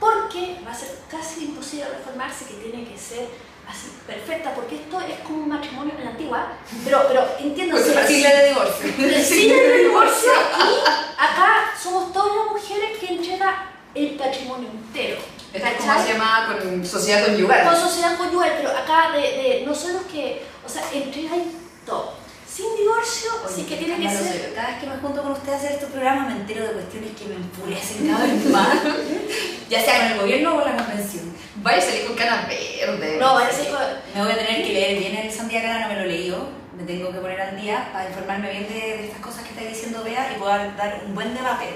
Porque 0.01 0.61
va 0.67 0.73
a 0.73 0.75
ser 0.75 0.99
casi 1.09 1.45
imposible 1.45 1.87
reformarse, 1.89 2.47
que 2.47 2.55
tiene 2.55 2.85
que 2.85 2.99
ser 2.99 3.29
así, 3.73 3.89
perfecta, 4.07 4.55
porque 4.55 4.77
esto 4.77 5.01
es 5.01 5.19
como 5.21 5.43
un 5.45 5.49
matrimonio 5.49 5.95
en 5.97 6.05
la 6.05 6.11
antigua, 6.11 6.53
pero, 6.85 7.05
pero 7.09 7.27
entiéndase, 7.41 7.93
Pues 7.93 8.07
sigla 8.07 8.31
de 8.31 8.49
divorcio. 8.49 8.93
Decide 8.99 9.75
el 9.77 9.89
divorcio 9.89 10.31
y 10.33 10.91
acá 11.19 11.73
somos 11.83 12.13
todas 12.13 12.37
las 12.37 12.47
mujeres 12.53 12.99
que 12.99 13.15
entregan 13.15 13.55
el 13.95 14.11
patrimonio 14.17 14.69
entero. 14.71 15.17
Esto 15.53 15.69
es 15.69 15.75
como 15.75 16.03
se 16.03 16.13
llama 16.13 16.59
con 16.63 16.87
sociedad 16.87 17.27
conyugal. 17.27 17.65
Con 17.67 17.77
sociedad 17.77 18.17
conyugal, 18.17 18.55
pero 18.57 18.71
acá 18.71 19.13
de, 19.13 19.21
de 19.21 19.65
no 19.67 19.75
son 19.75 19.95
los 19.95 20.03
que, 20.05 20.43
o 20.65 20.69
sea, 20.69 20.83
entregan 20.93 21.43
todo. 21.85 22.22
Sin 22.55 22.67
divorcio, 22.77 23.31
Oye, 23.47 23.55
sí 23.55 23.63
que 23.65 23.77
tiene 23.77 23.97
que 23.99 24.15
ser. 24.15 24.53
Cada 24.55 24.69
vez 24.69 24.81
que 24.81 24.87
me 24.87 24.97
junto 24.97 25.23
con 25.23 25.33
ustedes 25.33 25.55
a 25.55 25.57
hacer 25.59 25.73
estos 25.73 25.91
programas 25.91 26.29
me 26.29 26.41
entero 26.43 26.67
de 26.67 26.73
cuestiones 26.73 27.11
que 27.19 27.25
me 27.27 27.37
enfurecen 27.37 28.09
cada 28.13 28.27
vez 28.27 28.45
más. 28.47 28.79
ya 29.71 29.81
sea 29.83 29.99
con 30.03 30.13
el 30.13 30.19
gobierno 30.21 30.51
o 30.57 30.63
con 30.63 30.71
la 30.71 30.77
convención. 30.85 31.33
Vaya 31.57 31.79
a 31.79 31.81
salir 31.81 32.05
con 32.07 32.17
canas 32.17 32.47
verdes. 32.49 33.19
No, 33.21 33.35
parece 33.35 33.63
que. 33.63 33.73
Me 34.15 34.23
voy 34.25 34.33
a 34.33 34.37
tener 34.37 34.63
que 34.67 34.73
leer 34.73 34.99
bien 34.99 35.17
el 35.17 35.33
Santiago, 35.33 35.81
no 35.81 35.89
me 35.89 35.97
lo 36.01 36.05
leído. 36.07 36.49
Me 36.77 36.85
tengo 36.85 37.11
que 37.13 37.19
poner 37.19 37.41
al 37.41 37.61
día 37.61 37.89
para 37.93 38.09
informarme 38.09 38.51
bien 38.51 38.69
de, 38.69 38.75
de 38.99 39.05
estas 39.07 39.21
cosas 39.21 39.43
que 39.45 39.51
está 39.51 39.63
diciendo 39.63 40.03
Bea 40.05 40.33
y 40.35 40.39
poder 40.39 40.77
dar 40.77 41.03
un 41.07 41.15
buen 41.15 41.35
debate. 41.35 41.67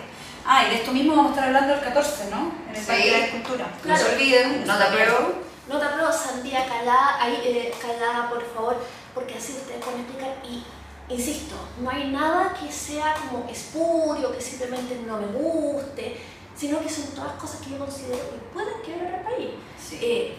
Ah, 0.44 0.64
y 0.66 0.70
de 0.70 0.76
esto 0.76 0.92
mismo 0.92 1.16
vamos 1.16 1.32
a 1.32 1.34
estar 1.34 1.48
hablando 1.48 1.74
el 1.74 1.80
14, 1.80 2.24
¿no? 2.30 2.52
En 2.68 2.74
el 2.76 2.80
Sí. 2.80 2.86
Parque 2.86 3.04
de 3.04 3.10
la 3.12 3.24
Escultura. 3.26 3.64
No 3.66 3.82
Claro. 3.82 4.04
se 4.06 4.14
olviden, 4.14 4.64
no 4.66 4.76
te 4.76 4.84
apruebo. 4.84 5.45
No 5.68 5.78
te 5.78 5.84
apruebo 5.84 6.12
sandía 6.12 6.66
calada, 6.66 7.16
ahí, 7.20 7.40
eh, 7.44 7.74
calada, 7.80 8.28
por 8.30 8.42
favor, 8.54 8.76
porque 9.14 9.34
así 9.34 9.52
ustedes 9.52 9.84
pueden 9.84 10.00
explicar. 10.02 10.36
Y 10.48 10.64
insisto, 11.12 11.56
no 11.80 11.90
hay 11.90 12.08
nada 12.10 12.54
que 12.54 12.70
sea 12.70 13.14
como 13.14 13.48
espurio, 13.48 14.32
que 14.32 14.40
simplemente 14.40 15.00
no 15.06 15.18
me 15.18 15.26
guste, 15.26 16.20
sino 16.56 16.80
que 16.80 16.88
son 16.88 17.06
todas 17.14 17.32
cosas 17.32 17.60
que 17.60 17.70
yo 17.70 17.78
considero 17.78 18.18
que 18.30 18.36
pueden 18.54 18.80
quebrar 18.84 19.14
al 19.16 19.22
país. 19.22 19.50
Sí. 19.82 19.98
Eh, 20.00 20.36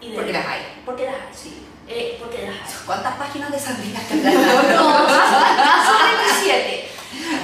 y 0.00 0.10
de- 0.10 0.16
Porque 0.16 0.32
las 0.32 0.46
hay. 0.46 0.82
Porque 0.86 1.04
las 1.04 1.14
hay, 1.14 1.20
sí. 1.34 1.66
Eh, 1.86 2.16
porque 2.18 2.42
las 2.46 2.54
hay. 2.54 2.86
¿Cuántas 2.86 3.14
páginas 3.16 3.50
de 3.52 3.58
Sandía 3.58 4.00
No, 4.74 4.98
son 5.84 5.96
27. 6.16 6.88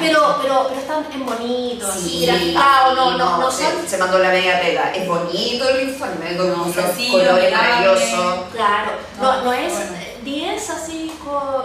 Pero, 0.01 0.39
pero, 0.43 0.67
pero 0.69 0.81
están 0.81 0.97
en 1.13 1.27
bonito, 1.27 1.87
así, 1.89 2.27
graficados, 2.27 2.97
no, 2.97 3.17
no, 3.19 3.39
no 3.39 3.51
se, 3.51 3.65
son. 3.65 3.89
se 3.89 3.99
mandó 3.99 4.19
la 4.19 4.29
media 4.31 4.61
pega. 4.61 4.93
Es 4.95 5.07
bonito 5.07 5.69
el 5.69 5.89
informe, 5.91 6.37
con 6.37 6.51
No, 6.51 6.73
sencillo, 6.73 7.19
colores 7.19 7.53
maravillosos. 7.53 8.45
Claro, 8.53 8.91
no, 9.21 9.23
No, 9.37 9.43
no 9.45 9.53
es 9.53 9.73
bueno. 9.73 9.95
eh, 9.97 10.19
10 10.23 10.71
así 10.71 11.13
con 11.25 11.65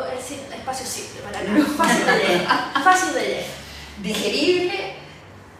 espacio 0.53 0.85
simple 0.85 1.21
para 1.21 1.41
nada. 1.43 1.65
Fácil 1.77 2.05
de 2.05 2.17
leer. 2.17 2.47
Fácil 2.83 3.13
de 3.13 3.21
leer. 3.21 3.45
Digerible, 4.01 4.95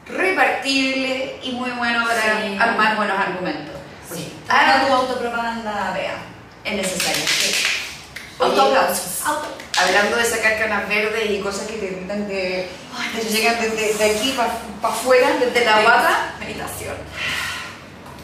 repartible 0.07 1.39
y 1.43 1.51
muy 1.51 1.71
bueno 1.71 2.05
para 2.05 2.41
Sí. 2.41 2.57
armar 2.59 2.95
buenos 2.95 3.17
argumentos. 3.19 3.75
Sí. 4.13 4.33
Haga 4.49 4.85
tu 4.87 4.93
autopropaganda, 4.93 5.91
Bea. 5.93 6.15
es 6.63 6.73
necesario. 6.75 7.23
Sí. 7.27 7.53
Autoaplausos. 8.39 9.25
Auto. 9.25 9.47
Hablando 9.79 10.17
de 10.17 10.25
sacar 10.25 10.59
canas 10.59 10.87
verdes 10.87 11.31
y 11.31 11.39
cosas 11.39 11.65
que 11.67 11.73
te 11.73 11.89
que 11.89 12.69
te 13.15 13.29
llegan 13.29 13.59
desde 13.59 13.93
de 13.95 14.05
aquí 14.11 14.33
para 14.37 14.53
afuera, 14.93 15.29
desde 15.39 15.65
la 15.65 15.81
guata, 15.81 16.35
Meditación. 16.39 16.95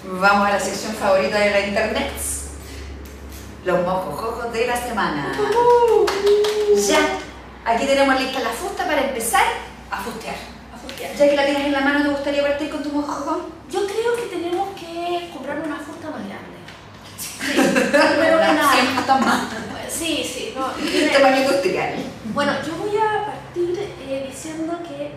vamos 0.03 0.48
a 0.48 0.51
la 0.51 0.60
sección 0.60 0.94
favorita 0.96 1.39
de 1.39 1.51
la 1.51 1.60
internet. 1.62 2.12
Los 3.65 3.82
mojojojos 3.86 4.53
de 4.53 4.68
la 4.68 4.75
semana. 4.77 5.34
Ya, 6.88 7.00
aquí 7.65 7.86
tenemos 7.86 8.20
lista 8.20 8.39
la 8.39 8.50
fusta 8.50 8.86
para 8.86 9.01
empezar. 9.01 9.44
A 9.91 9.98
fustear. 10.01 10.36
A 10.74 10.77
fustear. 10.77 11.13
Ya 11.15 11.29
que 11.29 11.36
la 11.36 11.46
tienes 11.46 11.65
en 11.65 11.72
la 11.74 11.82
mano, 11.82 12.03
¿te 12.03 12.10
gustaría 12.10 12.41
partir 12.44 12.70
con 12.70 12.84
tu 12.84 12.89
mojojojo? 12.89 13.50
Yo 13.70 13.86
creo 13.86 14.15
que 14.15 14.36
tenemos 14.36 14.70
que 14.79 15.29
comprar 15.34 15.60
una 15.60 15.77
fusta 15.77 16.10
más 16.10 16.22
grande. 16.27 16.58
Sí, 17.18 17.53
primero 17.53 18.38
que 18.39 18.46
nada. 18.53 18.72
Sí, 20.00 20.24
sí. 20.24 20.53
No, 20.56 20.68
Tamaño 21.13 21.41
industrial. 21.41 21.96
Bueno, 22.34 22.53
yo 22.65 22.74
voy 22.77 22.96
a 22.96 23.25
partir 23.25 23.77
eh, 24.08 24.29
diciendo 24.32 24.79
que 24.88 25.12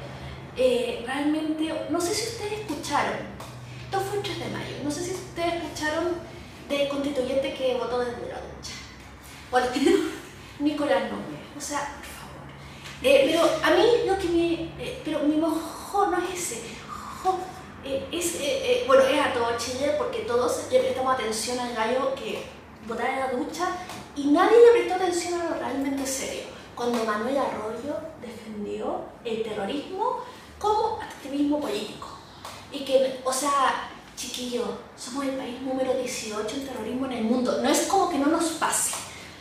eh, 0.57 1.05
realmente, 1.07 1.73
no 1.89 2.01
sé 2.01 2.13
si 2.13 2.31
ustedes 2.31 2.61
escucharon, 2.61 3.15
esto 3.85 4.01
fue 4.01 4.17
el 4.17 4.25
3 4.25 4.39
de 4.41 4.49
mayo, 4.49 4.75
no 4.83 4.91
sé 4.91 5.05
si 5.05 5.13
ustedes 5.13 5.63
escucharon 5.63 6.09
del 6.69 6.89
constituyente 6.89 7.55
que 7.55 7.75
votó 7.75 8.01
desde 8.01 8.23
la 8.23 8.41
ducha. 8.41 8.73
Bueno, 9.53 9.69
Nicolás 10.59 11.05
Núñez, 11.05 11.47
o 11.57 11.61
sea, 11.61 11.79
por 11.79 12.07
favor. 12.07 12.43
Eh, 13.05 13.31
pero 13.31 13.45
a 13.63 13.71
mí 13.77 13.85
lo 14.05 14.19
que 14.19 14.29
me, 14.31 14.53
eh, 14.85 15.01
pero 15.05 15.21
mi 15.21 15.37
mojo 15.37 16.07
no 16.09 16.19
es 16.19 16.35
ese, 16.35 16.63
jo, 17.23 17.39
eh, 17.85 18.05
es, 18.11 18.35
eh, 18.41 18.83
bueno, 18.89 19.05
es 19.05 19.21
a 19.21 19.33
todo 19.33 19.57
Chile 19.57 19.95
porque 19.97 20.21
todos 20.23 20.65
le 20.73 20.81
prestamos 20.81 21.15
atención 21.15 21.61
al 21.61 21.73
gallo 21.73 22.17
que 22.17 22.43
votaba 22.89 23.11
en 23.11 23.21
la 23.21 23.29
ducha 23.33 23.69
y 24.17 24.27
nadie 24.27 24.57
le 24.59 24.73
prestó 24.73 24.95
atención 24.95 25.41
a 25.41 25.51
lo 25.51 25.55
realmente 25.57 26.07
serio. 26.07 26.45
Cuando 26.75 27.05
Manuel 27.05 27.39
Arroyo 27.39 27.97
defendió 28.21 29.03
el 29.25 29.43
terrorismo 29.43 30.21
como 30.59 31.01
activismo 31.01 31.61
político. 31.61 32.09
Y 32.71 32.85
que, 32.85 33.21
o 33.25 33.33
sea, 33.33 33.89
chiquillos, 34.17 34.69
somos 34.97 35.25
el 35.25 35.33
país 35.33 35.61
número 35.61 35.95
18 35.95 36.57
en 36.57 36.67
terrorismo 36.67 37.07
en 37.07 37.13
el 37.13 37.25
mundo. 37.25 37.61
No 37.63 37.69
es 37.69 37.83
como 37.87 38.09
que 38.09 38.19
no 38.19 38.27
nos 38.27 38.45
pase. 38.53 38.95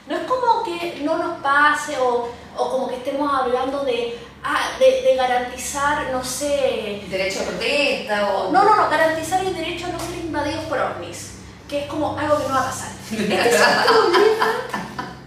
No 0.08 0.16
es 0.18 0.24
como 0.24 0.64
que 0.64 1.02
no 1.04 1.18
nos 1.18 1.40
pase 1.42 1.98
o, 2.00 2.30
o 2.58 2.72
como 2.72 2.88
que 2.88 2.96
estemos 2.96 3.32
hablando 3.34 3.84
de, 3.86 4.18
ah, 4.44 4.72
de, 4.80 5.04
de 5.04 5.16
garantizar, 5.16 6.12
no 6.12 6.24
sé, 6.24 7.04
Derecho 7.10 7.42
a 7.42 7.44
protesta 7.44 8.34
o. 8.34 8.52
no, 8.52 8.64
no, 8.64 8.76
no, 8.76 8.90
garantizar 8.90 9.46
el 9.46 9.56
derecho 9.56 9.86
a 9.86 9.90
no 9.90 10.00
ser 10.00 10.18
invadidos 10.18 10.66
por 10.66 10.80
ovnis, 10.80 11.36
que 11.70 11.84
es 11.84 11.88
como 11.88 12.18
algo 12.18 12.38
que 12.38 12.44
no 12.44 12.56
va 12.56 12.62
a 12.62 12.66
pasar. 12.66 12.91
Este 13.12 13.52
es 13.52 13.54
un 13.64 13.86
problema, 13.86 14.54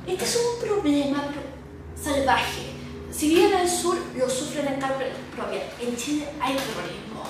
este 0.06 0.24
es 0.24 0.36
un 0.36 0.68
problema 0.68 1.24
salvaje. 2.02 2.62
Si 3.12 3.28
bien 3.28 3.52
en 3.52 3.60
el 3.60 3.68
sur 3.68 3.96
lo 4.16 4.28
sufren 4.28 4.66
en 4.68 4.80
carne 4.80 5.06
propia, 5.34 5.62
en 5.80 5.96
Chile 5.96 6.28
hay 6.40 6.54
terrorismo. 6.56 7.24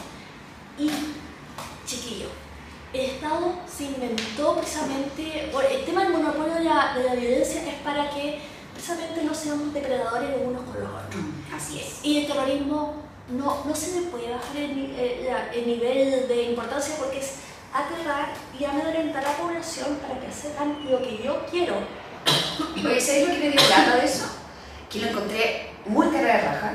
Y, 0.78 0.90
chiquillo, 1.86 2.28
el 2.92 3.00
Estado 3.02 3.54
se 3.66 3.84
inventó 3.84 4.56
precisamente, 4.56 5.50
el 5.70 5.84
tema 5.84 6.04
del 6.04 6.12
monopolio 6.12 6.54
de 6.54 6.64
la, 6.64 6.94
de 6.96 7.04
la 7.04 7.14
violencia 7.14 7.62
es 7.68 7.74
para 7.82 8.08
que 8.10 8.40
precisamente 8.72 9.22
no 9.24 9.34
seamos 9.34 9.72
depredadores 9.74 10.30
de 10.30 10.36
unos 10.46 10.62
con 10.62 10.80
los 10.80 10.88
otros. 10.90 11.22
Así 11.54 11.80
es. 11.80 12.04
Y 12.04 12.18
el 12.20 12.26
terrorismo 12.26 12.94
no, 13.30 13.64
no 13.64 13.74
se 13.74 14.00
le 14.00 14.06
puede 14.08 14.30
bajar 14.30 14.56
el, 14.56 14.76
ni- 14.76 14.94
eh, 14.96 15.28
el 15.54 15.66
nivel 15.66 16.28
de 16.28 16.42
importancia 16.50 16.94
porque 16.98 17.18
es 17.20 17.32
aterrar 17.74 18.28
y 18.58 18.64
amedrentar 18.64 19.24
a 19.24 19.32
la 19.32 19.36
población 19.36 19.98
para 20.00 20.20
que 20.20 20.26
hagan 20.26 20.78
lo 20.88 21.02
que 21.02 21.20
yo 21.22 21.44
quiero. 21.50 21.74
Oye, 22.76 23.00
¿sabes 23.00 23.28
lo 23.28 23.34
que 23.34 23.40
me 23.40 23.50
dio 23.50 23.68
lata 23.68 23.96
de 23.96 24.04
eso? 24.06 24.26
Que 24.88 25.00
lo 25.00 25.08
encontré 25.08 25.70
muy 25.84 26.06
cara 26.08 26.36
de 26.36 26.40
raja, 26.40 26.72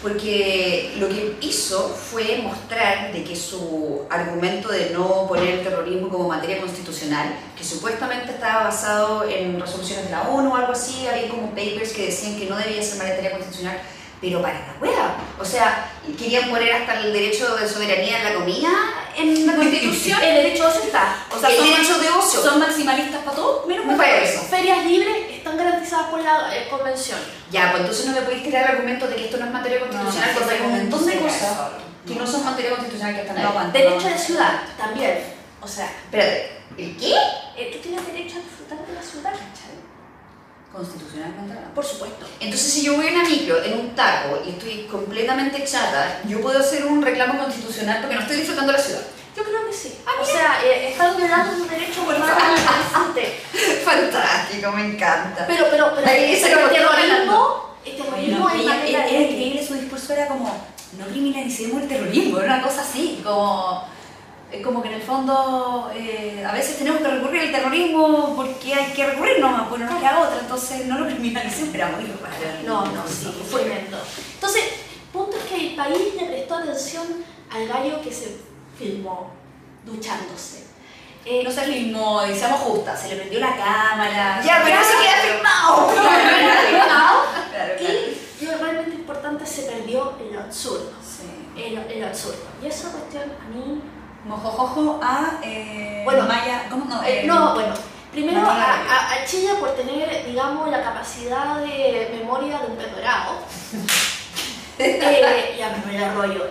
porque 0.00 0.94
lo 0.98 1.08
que 1.08 1.36
hizo 1.40 1.88
fue 1.88 2.38
mostrar 2.42 3.12
de 3.12 3.24
que 3.24 3.34
su 3.34 4.02
argumento 4.08 4.68
de 4.68 4.90
no 4.90 5.26
poner 5.26 5.54
el 5.54 5.64
terrorismo 5.64 6.08
como 6.08 6.28
materia 6.28 6.60
constitucional, 6.60 7.34
que 7.56 7.64
supuestamente 7.64 8.30
estaba 8.30 8.64
basado 8.64 9.28
en 9.28 9.60
resoluciones 9.60 10.04
de 10.04 10.12
la 10.12 10.28
ONU 10.28 10.52
o 10.52 10.56
algo 10.56 10.72
así, 10.72 11.08
había 11.08 11.28
como 11.28 11.50
papers 11.50 11.92
que 11.92 12.06
decían 12.06 12.38
que 12.38 12.46
no 12.46 12.56
debía 12.56 12.82
ser 12.82 12.98
materia 12.98 13.32
constitucional, 13.32 13.80
pero 14.20 14.40
para 14.40 14.54
la 14.54 14.76
wea. 14.80 15.16
O 15.40 15.44
sea, 15.44 15.90
querían 16.16 16.50
poner 16.50 16.72
hasta 16.72 17.00
el 17.00 17.12
derecho 17.12 17.56
de 17.56 17.68
soberanía 17.68 18.18
de 18.18 18.24
la 18.24 18.34
comida 18.36 18.68
en 19.16 19.46
la 19.46 19.56
constitución. 19.56 20.22
El 20.22 20.34
derecho 20.36 20.64
a 20.64 20.68
ocio 20.68 20.82
está. 20.82 21.26
O 21.34 21.38
sea, 21.40 21.48
el 21.50 21.56
son, 21.56 21.66
derecho 21.70 21.98
de 21.98 22.08
ocio. 22.08 22.42
son 22.42 22.58
maximalistas 22.60 23.22
para 23.22 23.36
todo, 23.36 23.64
menos 23.66 23.86
Me 23.86 23.96
para 23.96 24.10
parece. 24.12 24.38
Ferias 24.46 24.84
libres 24.84 25.16
están 25.30 25.56
garantizadas 25.56 26.06
por 26.08 26.20
la 26.20 26.54
eh, 26.56 26.68
convención. 26.68 27.18
Ya, 27.50 27.70
pues 27.70 27.80
entonces 27.82 28.06
no 28.06 28.12
me 28.12 28.22
podéis 28.22 28.42
tirar 28.44 28.64
el 28.64 28.70
argumento 28.76 29.06
de 29.08 29.16
que 29.16 29.24
esto 29.26 29.36
no 29.38 29.46
es 29.46 29.52
materia 29.52 29.80
constitucional, 29.80 30.28
No, 30.28 30.32
no, 30.34 30.38
porque 30.40 30.54
hay 30.54 30.60
un 30.66 30.76
montón 30.78 31.06
de 31.06 31.18
cosas 31.18 31.56
que 32.06 32.14
no 32.14 32.26
son 32.26 32.44
materia 32.44 32.70
constitucional 32.70 33.14
que 33.14 33.20
están 33.22 33.38
ahí. 33.38 33.44
No. 33.44 33.72
Derecho 33.72 34.08
de 34.08 34.18
ciudad 34.18 34.60
también. 34.76 35.18
O 35.60 35.68
sea, 35.68 35.86
Espérate, 35.86 36.52
¿el 36.78 36.96
qué? 36.96 37.14
eh, 37.56 37.70
tú 37.72 37.78
tienes 37.78 38.06
derecho 38.06 38.36
a 38.36 38.40
disfrutar 38.40 38.86
de 38.86 38.94
la 38.94 39.02
ciudad. 39.02 39.32
Constitucionalmente 40.72 41.52
hablando. 41.52 41.74
Por 41.74 41.84
supuesto. 41.84 42.26
Entonces, 42.40 42.72
si 42.72 42.82
yo 42.84 42.96
voy 42.96 43.06
en 43.06 43.14
una 43.14 43.28
micro, 43.28 43.62
en 43.62 43.78
un 43.78 43.94
taco, 43.94 44.42
y 44.44 44.50
estoy 44.50 44.86
completamente 44.90 45.64
chata, 45.64 46.20
yo 46.28 46.40
puedo 46.40 46.58
hacer 46.58 46.84
un 46.84 47.02
reclamo 47.02 47.38
constitucional 47.42 47.98
porque 48.00 48.14
no 48.14 48.20
estoy 48.22 48.36
disfrutando 48.36 48.72
la 48.72 48.78
ciudad. 48.78 49.02
Yo 49.36 49.44
creo 49.44 49.66
que 49.66 49.72
sí. 49.72 49.98
o 50.20 50.24
sea, 50.24 50.60
eh, 50.64 50.96
violando 51.16 51.62
un 51.62 51.68
derecho 51.68 52.00
interesante. 52.02 53.40
Fantástico, 53.84 54.72
me 54.72 54.86
encanta. 54.86 55.46
Pero, 55.46 55.66
pero, 55.70 55.92
pero, 55.94 56.08
Ahí 56.08 56.34
el 56.34 56.42
terrorismo, 56.42 57.76
el 57.84 57.96
terrorismo 57.96 58.48
es 58.48 58.64
increíble, 58.64 59.66
su 59.66 59.74
discurso 59.74 60.14
era 60.14 60.28
como, 60.28 60.66
no 60.98 61.06
criminalicemos 61.06 61.82
el 61.82 61.88
terrorismo, 61.88 62.38
era 62.38 62.54
una 62.54 62.62
cosa 62.62 62.80
así, 62.80 63.20
como, 63.22 63.86
como 64.62 64.82
que 64.82 64.88
en 64.88 64.94
el 64.94 65.02
fondo 65.02 65.90
eh, 65.94 66.44
a 66.46 66.52
veces 66.52 66.78
tenemos 66.78 67.00
que 67.00 67.08
recurrir 67.08 67.40
al 67.42 67.52
terrorismo 67.52 68.34
porque 68.36 68.74
hay 68.74 68.92
que 68.92 69.06
recurrir 69.06 69.38
nomás, 69.40 69.68
pues 69.68 69.80
no 69.80 69.98
queda 69.98 70.20
otra, 70.20 70.38
entonces 70.40 70.86
no 70.86 70.98
lo 70.98 71.06
criminalicemos, 71.06 71.74
era 71.74 71.88
muy 71.88 72.04
raro. 72.06 72.62
No, 72.64 72.86
no, 72.92 73.02
sí, 73.08 73.32
fue 73.50 73.62
tremendo. 73.62 73.98
Entonces, 74.34 74.62
punto 75.12 75.36
es 75.36 75.44
que 75.44 75.68
el 75.68 75.74
país 75.76 75.98
le 76.20 76.26
prestó 76.26 76.56
atención 76.56 77.06
al 77.50 77.66
gallo 77.68 78.00
que 78.02 78.12
se 78.12 78.36
filmó 78.78 79.30
duchándose. 79.84 80.66
Eh, 81.24 81.42
No 81.44 81.50
se 81.50 81.62
filmó, 81.62 82.24
y 82.24 82.36
seamos 82.36 82.60
justas, 82.60 83.00
se 83.00 83.08
le 83.08 83.16
prendió 83.16 83.40
la 83.40 83.56
cámara. 83.56 84.40
Ya, 84.44 84.62
pero 84.64 84.80
eso 84.80 84.92
queda 85.00 85.34
filmado. 85.34 85.92
Claro. 87.50 87.72
y 88.40 88.44
lo 88.44 88.58
realmente 88.58 88.94
importante 88.94 89.46
se 89.46 89.62
perdió 89.62 90.12
en 90.20 90.34
lo 90.34 90.40
absurdo. 90.40 90.92
Sí. 91.02 91.26
En 91.60 92.00
lo 92.00 92.06
absurdo. 92.06 92.44
Y 92.62 92.66
esa 92.66 92.90
cuestión 92.92 93.24
a 93.24 93.48
mí. 93.48 93.80
Mojojojo 94.26 95.00
a 95.02 95.38
eh, 95.42 96.02
Bueno, 96.04 96.24
Maya, 96.26 96.66
¿cómo 96.70 96.84
no? 96.86 97.02
eh, 97.02 97.20
Eh, 97.22 97.26
no, 97.26 97.54
bueno. 97.54 97.74
Primero 98.12 98.40
no, 98.40 98.50
a, 98.50 98.54
a- 98.54 99.12
a 99.12 99.24
Chile 99.26 99.50
por 99.60 99.70
tener, 99.76 100.24
digamos, 100.26 100.70
la 100.70 100.82
capacidad 100.82 101.56
de 101.58 102.10
memoria 102.18 102.58
de 102.60 102.66
un 102.66 102.76
pez 102.76 102.90
dorado. 102.94 103.32
eh, 104.78 105.54
y 105.58 105.62
a 105.62 105.68
Manuel 105.70 106.04
Arroyo. 106.04 106.46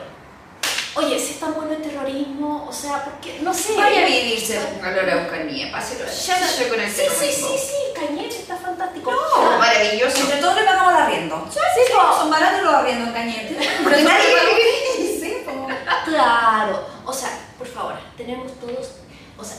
Oye, 0.97 1.19
si 1.19 1.31
es 1.33 1.39
tan 1.41 1.53
bueno 1.55 1.73
el 1.73 1.81
terrorismo, 1.81 2.67
o 2.69 2.71
sea, 2.71 3.03
porque, 3.03 3.39
no 3.41 3.53
sé. 3.53 3.75
Vaya 3.75 4.03
a 4.03 4.05
vivirse 4.05 4.57
a 4.57 4.91
la 4.91 5.01
Araucanía, 5.01 5.69
páselo 5.71 6.05
ya 6.05 6.39
no 6.39 6.69
con 6.69 6.79
el 6.79 6.89
Sí, 6.89 7.01
sí, 7.19 7.31
sí, 7.33 7.43
sí, 7.57 7.73
Cañete 7.93 8.37
está 8.37 8.55
fantástico. 8.55 9.11
No, 9.11 9.57
maravilloso. 9.59 10.19
Entre 10.19 10.37
todos 10.37 10.55
le 10.55 10.63
pagamos 10.63 10.93
el 10.93 11.01
arriendo. 11.01 11.49
sí, 11.51 11.59
po. 11.93 12.17
Son 12.17 12.29
baratos 12.29 12.61
los 12.63 12.73
arriendos 12.75 13.07
en 13.09 13.13
Cañete. 13.13 13.57
Pero 13.83 13.97
nadie- 14.09 15.19
Sí. 15.19 15.37
Claro, 16.05 16.87
o 17.03 17.11
sea, 17.11 17.29
favor, 17.75 17.93
tenemos 18.17 18.51
todos, 18.59 18.91
o 19.37 19.43
sea, 19.43 19.57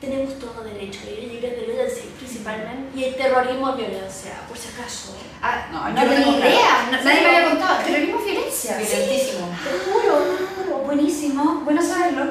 tenemos 0.00 0.38
todo 0.38 0.62
derecho 0.62 1.00
a 1.02 1.10
vivir 1.10 1.32
libres 1.32 1.56
de 1.60 1.66
violencia, 1.66 2.02
principalmente, 2.18 2.98
y 2.98 3.04
el 3.04 3.16
terrorismo 3.16 3.70
es 3.70 3.76
violencia, 3.76 4.32
por 4.48 4.56
si 4.56 4.68
acaso. 4.68 5.16
Ah, 5.42 5.66
No, 5.72 5.88
no, 5.90 5.94
no 6.04 6.14
tengo 6.14 6.38
idea. 6.38 6.88
No- 6.90 6.98
Sí, 6.98 7.04
Nadie 7.04 7.20
me 7.22 7.36
había 7.36 7.50
contado. 7.50 7.84
Terrorismo 7.84 8.18
es 8.20 8.24
violencia. 8.24 8.78
Violentísimo. 8.78 9.48
Te 9.64 9.90
juro, 9.90 10.18
te 10.18 10.62
juro. 10.62 10.78
Buenísimo. 10.86 11.62
Bueno 11.64 11.82
saberlo. 11.82 12.24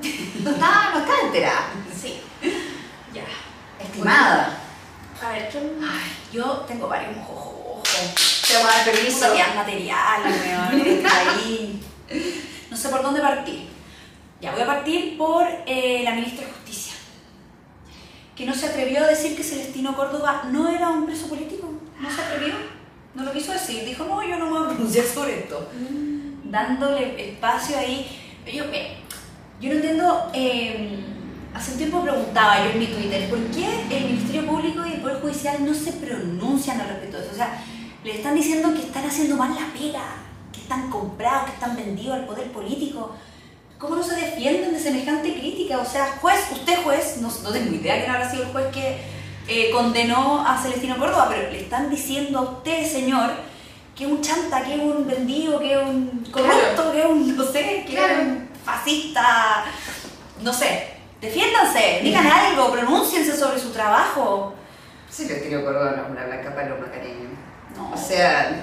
No 0.42 0.50
estaba, 0.52 0.90
no 0.94 1.00
estaba 1.00 1.20
enterada. 1.20 1.66
Sí, 2.00 2.22
ya. 3.12 3.24
Estimada. 3.78 4.58
A 5.22 5.32
ver, 5.32 5.48
¿quién? 5.50 5.78
Ay, 5.82 6.10
yo 6.32 6.64
tengo 6.66 6.88
varios 6.88 7.14
mojojojos. 7.18 7.82
Te 8.48 8.54
vamos 8.54 8.72
a 8.72 8.76
dar 8.78 8.84
permiso. 8.90 9.26
Material, 9.28 9.54
material, 9.54 10.22
weón, 10.24 10.86
está 10.86 11.20
ahí. 11.20 11.82
No 12.70 12.76
sé 12.78 12.88
por 12.88 13.02
dónde 13.02 13.20
partir. 13.20 13.68
Ya 14.40 14.52
voy 14.52 14.62
a 14.62 14.66
partir 14.66 15.18
por 15.18 15.46
eh, 15.66 16.00
la 16.02 16.14
ministra 16.14 16.46
de 16.46 16.52
Justicia, 16.52 16.94
que 18.34 18.46
no 18.46 18.54
se 18.54 18.66
atrevió 18.66 19.04
a 19.04 19.06
decir 19.06 19.36
que 19.36 19.42
Celestino 19.42 19.94
Córdoba 19.94 20.44
no 20.50 20.68
era 20.68 20.88
un 20.88 21.04
preso 21.06 21.28
político. 21.28 21.70
No 22.00 22.10
se 22.10 22.22
atrevió. 22.22 22.54
No 23.14 23.24
lo 23.24 23.32
quiso 23.32 23.52
decir. 23.52 23.84
Dijo, 23.84 24.04
no, 24.04 24.22
yo 24.26 24.38
no 24.38 24.46
me 24.46 24.52
voy 24.52 24.64
a 24.64 24.68
pronunciar 24.68 25.04
sobre 25.04 25.40
esto. 25.40 25.68
Dándole 26.44 27.30
espacio 27.30 27.76
ahí. 27.76 28.06
Yo, 28.50 28.64
eh, 28.72 28.96
yo 29.60 29.68
no 29.68 29.74
entiendo. 29.76 30.30
eh, 30.32 31.04
hace 31.52 31.72
un 31.72 31.78
tiempo 31.78 32.02
preguntaba 32.02 32.64
yo 32.64 32.70
en 32.70 32.78
mi 32.78 32.86
Twitter, 32.86 33.28
¿por 33.28 33.38
qué 33.50 33.66
el 33.90 34.04
Ministerio 34.04 34.46
Público 34.46 34.86
y 34.86 34.92
el 34.92 35.00
Poder 35.00 35.20
Judicial 35.20 35.64
no 35.64 35.74
se 35.74 35.92
pronuncian 35.94 36.80
al 36.80 36.88
respecto 36.88 37.18
de 37.18 37.24
eso? 37.24 37.32
O 37.32 37.36
sea, 37.36 37.62
le 38.04 38.14
están 38.14 38.34
diciendo 38.34 38.72
que 38.72 38.80
están 38.80 39.04
haciendo 39.04 39.36
mal 39.36 39.54
la 39.54 39.66
pega, 39.78 40.04
que 40.52 40.60
están 40.60 40.88
comprados, 40.88 41.46
que 41.46 41.52
están 41.52 41.76
vendidos 41.76 42.14
al 42.14 42.26
poder 42.26 42.50
político. 42.52 43.14
¿Cómo 43.80 43.96
no 43.96 44.02
se 44.02 44.14
defienden 44.14 44.72
de 44.74 44.78
semejante 44.78 45.32
crítica? 45.32 45.78
O 45.78 45.84
sea, 45.86 46.06
juez, 46.20 46.38
usted 46.52 46.82
juez, 46.84 47.16
no, 47.22 47.28
no 47.42 47.50
tengo 47.50 47.74
idea 47.74 47.96
quién 47.98 48.10
habrá 48.10 48.30
sido 48.30 48.42
el 48.44 48.50
juez 48.50 48.66
que 48.74 48.98
eh, 49.48 49.70
condenó 49.72 50.46
a 50.46 50.60
Celestino 50.62 50.98
Córdoba, 50.98 51.28
pero 51.30 51.50
le 51.50 51.62
están 51.62 51.88
diciendo 51.88 52.38
a 52.38 52.42
usted, 52.42 52.86
señor, 52.86 53.30
que 53.96 54.04
es 54.04 54.10
un 54.10 54.20
chanta, 54.20 54.62
que 54.62 54.74
es 54.74 54.80
un 54.80 55.06
vendido, 55.06 55.58
que 55.58 55.72
es 55.72 55.78
un 55.82 56.26
corrupto, 56.30 56.92
que 56.92 57.00
es 57.00 57.06
un, 57.06 57.36
no 57.36 57.44
sé, 57.44 57.84
que 57.86 57.94
Claro. 57.94 58.12
es 58.12 58.18
un 58.20 58.48
fascista, 58.64 59.64
no 60.42 60.52
sé. 60.52 60.88
Defiéndanse, 61.22 62.00
digan 62.02 62.26
algo, 62.26 62.70
pronúnciense 62.72 63.34
sobre 63.36 63.58
su 63.58 63.70
trabajo. 63.72 64.54
Sí, 65.08 65.24
le 65.26 65.36
tiró 65.36 65.64
cordón 65.64 65.98
a 66.00 66.02
una 66.10 66.26
blanca 66.26 66.54
paloma, 66.54 66.86
cariño. 66.92 67.30
No. 67.76 67.92
O 67.92 67.96
sea, 67.96 68.62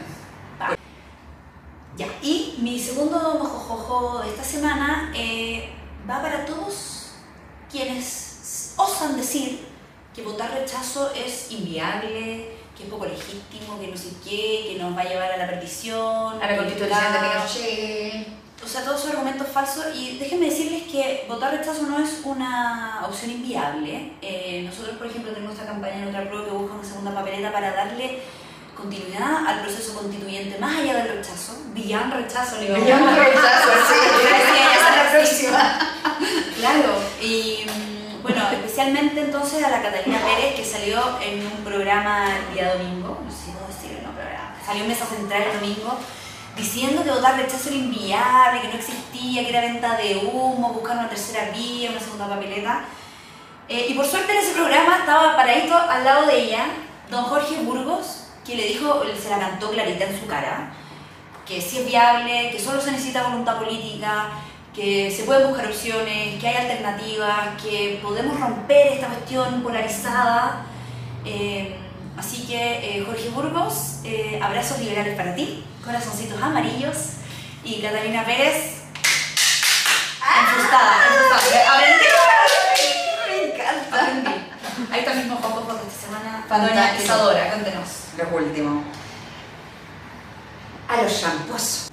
Ya, 1.97 2.05
y 2.21 2.53
mi 2.59 2.77
segundo 2.77 3.17
mojojojo 3.39 4.19
de 4.21 4.29
esta 4.29 4.43
semana 4.43 5.11
eh, 5.15 5.69
va 6.07 6.21
para 6.21 6.45
todos 6.45 7.13
quienes 7.71 8.73
osan 8.77 9.17
decir 9.17 9.65
que 10.13 10.21
votar 10.21 10.51
rechazo 10.51 11.11
es 11.15 11.51
inviable, 11.51 12.55
que 12.77 12.83
es 12.83 12.89
poco 12.89 13.05
legítimo, 13.05 13.79
que 13.79 13.87
no 13.87 13.97
sé 13.97 14.09
qué, 14.23 14.65
que 14.69 14.77
nos 14.79 14.95
va 14.95 15.01
a 15.01 15.05
llevar 15.05 15.31
a 15.31 15.37
la 15.37 15.47
perdición, 15.47 16.39
a 16.39 16.51
la 16.51 16.57
constitución 16.57 17.13
de. 17.13 17.19
Pinochet. 17.19 18.27
O 18.63 18.67
sea, 18.67 18.83
todos 18.83 18.99
esos 19.01 19.11
argumentos 19.15 19.47
falsos. 19.47 19.85
Y 19.95 20.19
déjenme 20.19 20.51
decirles 20.51 20.83
que 20.83 21.25
votar 21.27 21.51
rechazo 21.51 21.83
no 21.83 21.97
es 21.99 22.21
una 22.23 23.05
opción 23.07 23.31
inviable. 23.31 24.13
Eh, 24.21 24.61
nosotros, 24.63 24.97
por 24.97 25.07
ejemplo, 25.07 25.31
tenemos 25.31 25.53
esta 25.53 25.65
campaña 25.65 26.03
en 26.03 26.09
otra 26.09 26.27
prueba 26.27 26.45
que 26.45 26.51
busca 26.51 26.75
una 26.75 26.83
segunda 26.83 27.13
papeleta 27.15 27.51
para 27.51 27.73
darle 27.73 28.19
continuidad 28.77 29.47
al 29.47 29.61
proceso 29.61 29.93
constituyente 29.93 30.57
más 30.59 30.77
allá 30.77 30.97
del 30.97 31.17
rechazo. 31.17 31.53
Beyond 31.73 32.13
rechazo, 32.13 32.57
le 32.57 32.67
Yo 32.67 32.99
no 32.99 33.15
rechazo, 33.15 33.69
sí. 33.87 33.95
Es 34.25 34.81
la 34.95 35.09
sí. 35.09 35.15
próxima. 35.15 35.79
Claro, 36.59 36.93
y 37.21 37.65
mm, 37.65 38.23
bueno, 38.23 38.43
especialmente 38.51 39.21
entonces 39.21 39.63
a 39.63 39.69
la 39.69 39.81
Catalina 39.81 40.19
Pérez 40.19 40.55
que 40.55 40.65
salió 40.65 41.19
en 41.21 41.45
un 41.45 41.63
programa 41.63 42.27
el 42.35 42.53
día 42.53 42.73
domingo, 42.73 43.19
no 43.23 43.31
sé 43.31 43.45
si 43.45 43.51
puedo 43.51 43.67
decirlo, 43.67 44.07
no, 44.07 44.13
programa, 44.13 44.55
salió 44.65 44.83
en 44.83 44.89
Mesa 44.89 45.05
Central 45.05 45.43
el 45.43 45.59
domingo 45.59 45.97
diciendo 46.55 47.03
que 47.03 47.11
votar 47.11 47.37
rechazo 47.37 47.69
era 47.69 47.77
inviable, 47.77 48.61
que 48.61 48.67
no 48.69 48.73
existía, 48.73 49.43
que 49.43 49.49
era 49.49 49.61
venta 49.61 49.95
de 49.95 50.17
humo, 50.17 50.73
buscar 50.73 50.97
una 50.97 51.09
tercera 51.09 51.51
vía, 51.51 51.91
una 51.91 51.99
segunda 51.99 52.27
papeleta. 52.27 52.85
Eh, 53.69 53.87
y 53.89 53.93
por 53.93 54.05
suerte 54.05 54.31
en 54.31 54.39
ese 54.39 54.53
programa 54.53 54.97
estaba 54.97 55.35
paradito 55.35 55.75
al 55.77 56.03
lado 56.03 56.25
de 56.25 56.39
ella 56.39 56.65
don 57.09 57.23
Jorge 57.23 57.55
Burgos, 57.61 58.26
que 58.47 58.55
le 58.55 58.67
dijo, 58.67 59.03
se 59.21 59.29
la 59.29 59.39
cantó 59.39 59.69
clarita 59.71 60.05
en 60.05 60.17
su 60.17 60.25
cara, 60.25 60.71
que 61.45 61.61
sí 61.61 61.79
es 61.79 61.85
viable, 61.85 62.49
que 62.51 62.59
solo 62.59 62.79
se 62.79 62.91
necesita 62.91 63.23
voluntad 63.23 63.57
política, 63.57 64.29
que 64.73 65.11
se 65.11 65.23
pueden 65.23 65.49
buscar 65.49 65.67
opciones, 65.67 66.39
que 66.39 66.47
hay 66.47 66.55
alternativas, 66.55 67.61
que 67.61 67.99
podemos 68.01 68.39
romper 68.39 68.93
esta 68.93 69.07
cuestión 69.07 69.61
polarizada. 69.63 70.65
Eh, 71.25 71.75
así 72.15 72.47
que, 72.47 72.99
eh, 72.99 73.03
Jorge 73.05 73.29
Burgos, 73.29 73.99
eh, 74.05 74.39
abrazos 74.41 74.79
liberales 74.79 75.17
para 75.17 75.35
ti, 75.35 75.65
corazoncitos 75.83 76.41
amarillos, 76.41 76.97
y 77.65 77.81
Catalina 77.81 78.23
Pérez, 78.23 78.83
enfrustada, 80.39 81.05
enfrustada. 81.07 81.73
Aprendí, 81.73 82.05
Me 83.27 83.53
encanta. 83.53 84.43
Ahí 84.91 84.99
está 84.99 85.13
mismo 85.15 85.35
Juan 85.35 85.77
esta 85.85 86.07
semana. 86.07 86.45
Isadora, 87.03 87.49
cuéntenos. 87.49 87.96
Lo 88.17 88.35
último. 88.35 88.83
A 90.87 91.03
los 91.03 91.21
tramposos. 91.21 91.91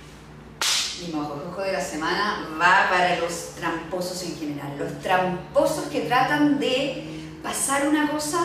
Mi 1.00 1.12
mojojojo 1.12 1.60
de 1.60 1.72
la 1.72 1.80
semana 1.82 2.48
va 2.58 2.88
para 2.88 3.18
los 3.18 3.54
tramposos 3.56 4.22
en 4.22 4.38
general. 4.38 4.78
Los 4.78 5.00
tramposos 5.00 5.84
que 5.88 6.02
tratan 6.02 6.58
de 6.58 7.04
pasar 7.42 7.86
una 7.86 8.08
cosa 8.10 8.38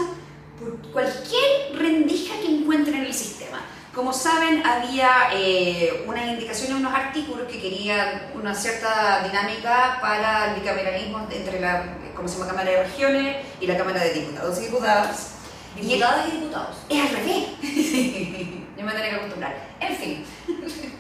por 0.60 0.92
cualquier 0.92 1.78
rendija 1.78 2.36
que 2.42 2.58
encuentren 2.58 2.98
en 2.98 3.06
el 3.06 3.14
sistema. 3.14 3.62
Como 3.96 4.12
saben, 4.12 4.66
había 4.66 5.30
eh, 5.34 6.04
una 6.06 6.26
indicación 6.26 6.72
en 6.72 6.78
unos 6.78 6.94
artículos 6.94 7.48
que 7.48 7.62
querían 7.62 8.32
una 8.36 8.54
cierta 8.54 9.24
dinámica 9.26 10.00
para 10.02 10.50
el 10.50 10.60
bicameralismo 10.60 11.26
entre 11.32 11.62
la 11.62 11.84
¿cómo 12.14 12.28
se 12.28 12.38
llama? 12.38 12.48
Cámara 12.50 12.72
de 12.72 12.84
Regiones 12.84 13.38
y 13.62 13.68
la 13.68 13.78
Cámara 13.78 14.04
de 14.04 14.14
Diputados 14.14 14.58
y 14.58 14.66
Diputadas. 14.66 15.39
Y 15.76 15.82
Diputadas 15.82 16.28
y 16.28 16.32
diputados. 16.32 16.78
es 16.90 17.02
al 17.02 17.10
revés. 17.10 17.44
Yo 18.78 18.86
me 18.86 18.92
tenía 18.92 19.10
que 19.10 19.16
acostumbrar. 19.16 19.70
En 19.80 19.96
fin. 19.96 20.26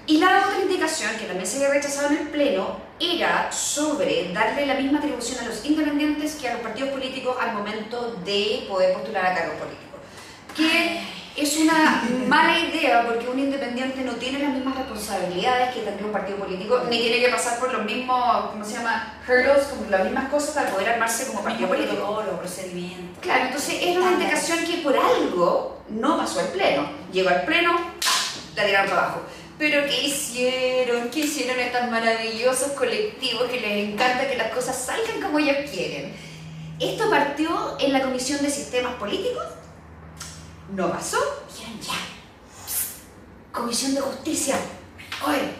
Y 0.05 0.17
la 0.17 0.45
otra 0.47 0.59
indicación 0.61 1.11
que 1.17 1.25
también 1.25 1.45
se 1.47 1.57
había 1.57 1.69
rechazado 1.75 2.09
en 2.09 2.17
el 2.17 2.27
Pleno 2.29 2.77
era 2.99 3.51
sobre 3.51 4.33
darle 4.33 4.65
la 4.65 4.73
misma 4.73 4.99
atribución 4.99 5.39
a 5.43 5.47
los 5.47 5.63
independientes 5.65 6.35
que 6.35 6.49
a 6.49 6.53
los 6.53 6.61
partidos 6.61 6.89
políticos 6.89 7.37
al 7.39 7.53
momento 7.53 8.15
de 8.25 8.65
poder 8.67 8.93
postular 8.93 9.25
a 9.27 9.35
cargos 9.35 9.55
políticos. 9.57 9.99
Que 10.55 11.01
es 11.41 11.57
una 11.57 12.03
mala 12.27 12.59
idea 12.59 13.05
porque 13.07 13.27
un 13.27 13.39
independiente 13.39 14.01
no 14.01 14.13
tiene 14.13 14.39
las 14.39 14.53
mismas 14.53 14.77
responsabilidades 14.77 15.73
que 15.73 15.81
tendría 15.81 16.05
un 16.05 16.11
partido 16.11 16.37
político, 16.37 16.81
ni 16.89 16.99
tiene 16.99 17.21
que 17.21 17.29
pasar 17.29 17.59
por 17.59 17.71
los 17.73 17.85
mismos, 17.85 18.51
¿cómo 18.51 18.65
se 18.65 18.73
llama? 18.73 19.13
Hurdles, 19.27 19.65
como 19.67 19.89
las 19.89 20.03
mismas 20.03 20.29
cosas 20.29 20.55
para 20.55 20.69
poder 20.71 20.89
armarse 20.89 21.27
como 21.27 21.43
partido 21.43 21.69
político. 21.69 21.95
protocolo, 21.95 22.39
procedimiento. 22.39 23.21
Claro, 23.21 23.45
entonces 23.45 23.75
era 23.81 23.99
una 23.99 24.11
indicación 24.11 24.65
que 24.65 24.77
por 24.77 24.95
algo 24.97 25.81
no 25.89 26.17
pasó 26.17 26.39
al 26.39 26.47
pleno. 26.47 26.89
Llegó 27.11 27.29
al 27.29 27.43
pleno, 27.43 27.77
la 28.55 28.65
tiraron 28.65 28.89
para 28.89 29.01
abajo. 29.03 29.21
Pero 29.57 29.85
¿qué 29.87 30.03
hicieron? 30.03 31.09
¿Qué 31.09 31.19
hicieron 31.21 31.59
estos 31.59 31.89
maravillosos 31.89 32.71
colectivos 32.71 33.49
que 33.49 33.59
les 33.59 33.89
encanta 33.89 34.29
que 34.29 34.37
las 34.37 34.51
cosas 34.51 34.75
salgan 34.77 35.21
como 35.21 35.39
ellos 35.39 35.69
quieren? 35.69 36.13
Esto 36.79 37.09
partió 37.09 37.75
en 37.79 37.91
la 37.91 38.01
Comisión 38.01 38.41
de 38.41 38.49
Sistemas 38.49 38.93
Políticos, 38.95 39.43
no 40.75 40.91
pasó, 40.91 41.17
dijeron 41.51 41.79
ya. 41.81 41.93
Psst, 42.67 43.01
Comisión 43.51 43.95
de 43.95 44.01
Justicia, 44.01 44.55
oye. 45.25 45.55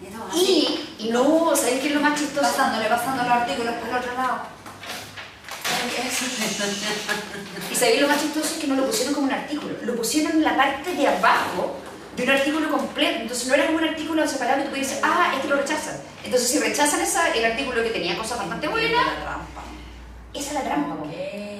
Y 0.00 1.10
no, 1.10 1.52
Y, 1.52 1.56
¿sabes 1.56 1.80
qué 1.80 1.88
es 1.88 1.94
lo 1.94 2.00
más 2.00 2.18
chistoso? 2.18 2.40
pasándole, 2.42 2.88
pasando 2.88 3.22
los 3.24 3.32
artículos 3.32 3.74
para 3.74 3.88
el 3.88 3.96
otro 4.04 4.14
lado. 4.14 4.38
Y 7.70 7.74
sabéis 7.74 8.00
lo 8.00 8.08
más 8.08 8.20
chistoso 8.20 8.46
es 8.54 8.60
que 8.60 8.66
no 8.66 8.74
lo 8.76 8.86
pusieron 8.86 9.14
como 9.14 9.26
un 9.26 9.32
artículo, 9.32 9.74
lo 9.82 9.96
pusieron 9.96 10.32
en 10.32 10.44
la 10.44 10.56
parte 10.56 10.94
de 10.94 11.06
abajo 11.06 11.76
de 12.16 12.22
un 12.24 12.30
artículo 12.30 12.70
completo. 12.70 13.20
Entonces 13.22 13.46
no 13.48 13.54
era 13.54 13.66
como 13.66 13.78
un 13.78 13.84
artículo 13.84 14.26
separado 14.26 14.60
y 14.60 14.64
tú 14.64 14.70
podías 14.70 14.88
decir, 14.88 15.02
ah, 15.04 15.32
este 15.36 15.48
lo 15.48 15.56
rechazan. 15.56 15.96
Entonces 16.24 16.48
si 16.48 16.58
rechazan 16.58 17.00
esa, 17.00 17.28
el 17.34 17.44
artículo 17.44 17.82
que 17.82 17.90
tenía 17.90 18.16
cosas 18.16 18.38
bastante 18.38 18.68
buenas, 18.68 19.06
La 19.06 19.22
trampa. 19.22 19.62
esa 20.34 20.48
es 20.48 20.54
la 20.54 20.62
trampa. 20.62 20.96
po. 20.96 21.04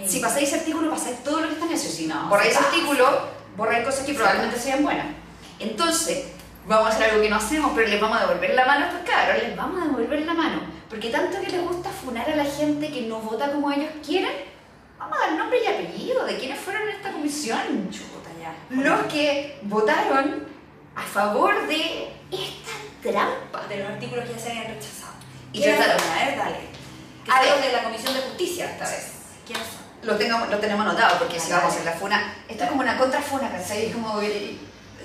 Si 0.09 0.21
pasáis 0.21 0.53
artículo, 0.53 0.91
pasáis 0.91 1.23
todo 1.23 1.41
lo 1.41 1.49
que 1.49 1.55
está 1.55 1.67
en 1.67 1.73
eso. 1.73 1.89
Si 1.89 2.07
No, 2.07 2.29
borráis 2.29 2.53
se 2.55 2.59
artículo, 2.59 3.29
borráis 3.57 3.85
cosas 3.85 4.05
que 4.07 4.15
probablemente 4.15 4.59
sean 4.59 4.83
buenas. 4.83 5.07
Entonces, 5.59 6.27
vamos 6.67 6.87
a 6.87 6.91
hacer 6.95 7.11
algo 7.11 7.23
que 7.23 7.29
no 7.31 7.37
hacemos, 7.37 7.73
pero 7.75 7.89
les 7.89 8.01
vamos 8.01 8.17
a 8.19 8.27
devolver 8.27 8.55
la 8.55 8.65
mano 8.67 8.87
a 8.87 8.89
estos 8.89 9.03
cabros, 9.11 9.43
les 9.43 9.57
vamos 9.57 9.83
a 9.83 9.85
devolver 9.87 10.21
la 10.23 10.35
mano. 10.35 10.61
Porque 10.89 11.11
tanto 11.11 11.39
que 11.41 11.51
les 11.51 11.63
gusta 11.63 11.91
funar 11.91 12.31
a 12.31 12.37
la 12.37 12.45
gente 12.45 12.91
que 12.91 13.03
no 13.03 13.19
vota 13.21 13.53
como 13.53 13.71
ellos 13.71 13.91
quieren, 14.05 14.33
vamos 14.99 15.19
a 15.19 15.27
dar 15.27 15.33
nombre 15.39 15.59
y 15.63 15.67
apellido 15.67 16.25
de 16.25 16.39
quienes 16.39 16.59
fueron 16.59 16.83
en 16.89 16.97
esta 16.97 17.13
comisión. 17.13 17.91
Chuta, 17.91 18.31
ya. 18.41 18.55
Los 18.71 19.03
que 19.13 19.59
votaron 19.63 20.47
a 20.95 21.03
favor 21.03 21.67
de 21.67 22.09
esta 22.31 22.71
trampa. 23.03 23.67
De 23.69 23.77
los 23.79 23.89
artículos 23.91 24.25
que 24.25 24.33
ya 24.33 24.39
se 24.39 24.51
habían 24.51 24.75
rechazado. 24.75 25.13
Y 25.53 25.61
¿Quiénes 25.61 25.79
trataron-? 25.81 26.11
A 26.11 26.25
ver, 26.25 26.39
dale. 26.39 26.57
Que 27.25 27.31
A 27.31 27.41
ver. 27.43 27.61
de 27.63 27.73
la 27.73 27.83
Comisión 27.85 28.15
de 28.15 28.21
Justicia 28.21 28.71
esta 28.71 28.89
vez. 28.89 29.13
¿Quiénes 29.47 29.67
son? 29.67 29.78
Lo, 30.09 30.17
tengo, 30.17 30.39
lo 30.47 30.57
tenemos 30.57 30.87
anotado 30.87 31.19
porque 31.19 31.39
si 31.39 31.53
vamos 31.53 31.77
en 31.77 31.85
la 31.85 31.93
funa, 31.93 32.35
esto 32.49 32.65
es 32.65 32.71
como 32.71 32.81
una 32.81 32.97
contrafuna, 32.97 33.53
¿cachai? 33.53 33.87
Es 33.87 33.95
como 33.95 34.19
el- 34.23 34.59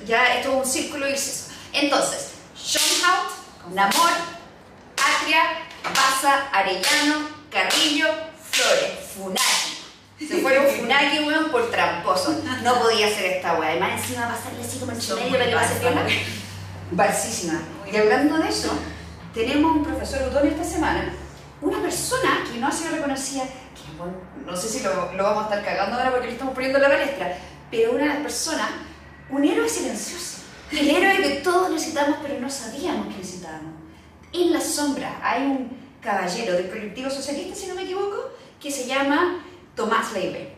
ya 0.08 0.36
esto 0.36 0.52
es 0.52 0.56
un 0.56 0.66
círculo 0.66 1.08
vicioso. 1.08 1.52
Entonces, 1.74 2.30
Schoenhout, 2.58 3.74
Namor, 3.74 4.12
Atria, 4.96 5.42
Baza, 5.84 6.48
Arellano, 6.54 7.28
Carrillo, 7.52 8.08
Flores, 8.50 8.92
Funaki. 9.13 10.26
Se 10.26 10.42
fueron 10.42 10.68
Funaki, 10.80 11.20
weón, 11.20 11.52
por 11.52 11.70
tramposo. 11.70 12.42
No 12.63 12.76
podía 12.80 13.08
hacer 13.08 13.26
esta 13.26 13.56
weá. 13.56 13.76
Y 13.76 13.80
más 13.82 14.00
encima 14.02 14.30
pasarle 14.30 14.63
así 14.66 14.80
como 14.80 14.94
el 14.94 14.98
muy 14.98 15.32
para 15.32 15.50
que 15.50 15.54
pase 15.56 15.76
piola. 15.82 16.06
Balsísima. 16.92 17.62
Y 17.92 17.98
hablando 17.98 18.38
de 18.38 18.48
eso, 18.48 18.72
tenemos 19.34 19.76
un 19.76 19.84
profesor 19.84 20.30
Utón 20.30 20.48
esta 20.48 20.63
semana, 20.63 21.13
una 21.62 21.82
persona 21.82 22.46
que 22.50 22.58
no 22.58 22.68
ha 22.68 22.72
sido 22.72 22.92
reconocida, 22.92 23.44
bueno, 23.97 24.13
no 24.45 24.56
sé 24.56 24.67
si 24.69 24.84
lo, 24.84 25.13
lo 25.13 25.23
vamos 25.23 25.43
a 25.43 25.56
estar 25.56 25.65
cagando 25.65 25.97
ahora 25.97 26.12
porque 26.12 26.27
le 26.27 26.34
estamos 26.34 26.53
poniendo 26.53 26.77
en 26.77 26.84
la 26.84 26.89
palestra, 26.89 27.38
pero 27.69 27.91
una 27.91 28.03
de 28.03 28.10
las 28.10 28.17
personas, 28.19 28.69
un 29.29 29.43
héroe 29.43 29.67
silencioso, 29.67 30.43
el 30.71 30.89
héroe 30.89 31.17
que 31.17 31.29
todos 31.41 31.69
necesitamos 31.71 32.17
pero 32.21 32.39
no 32.39 32.49
sabíamos 32.49 33.08
que 33.08 33.19
necesitábamos. 33.19 33.73
En 34.32 34.51
la 34.51 34.62
sombra 34.62 35.19
hay 35.21 35.43
un 35.43 35.77
caballero 36.01 36.53
del 36.53 36.69
colectivo 36.69 37.10
socialista, 37.10 37.56
si 37.56 37.67
no 37.67 37.75
me 37.75 37.84
equivoco, 37.84 38.32
que 38.60 38.71
se 38.71 38.88
llama 38.88 39.43
Tomás 39.75 40.13
Leiber. 40.13 40.53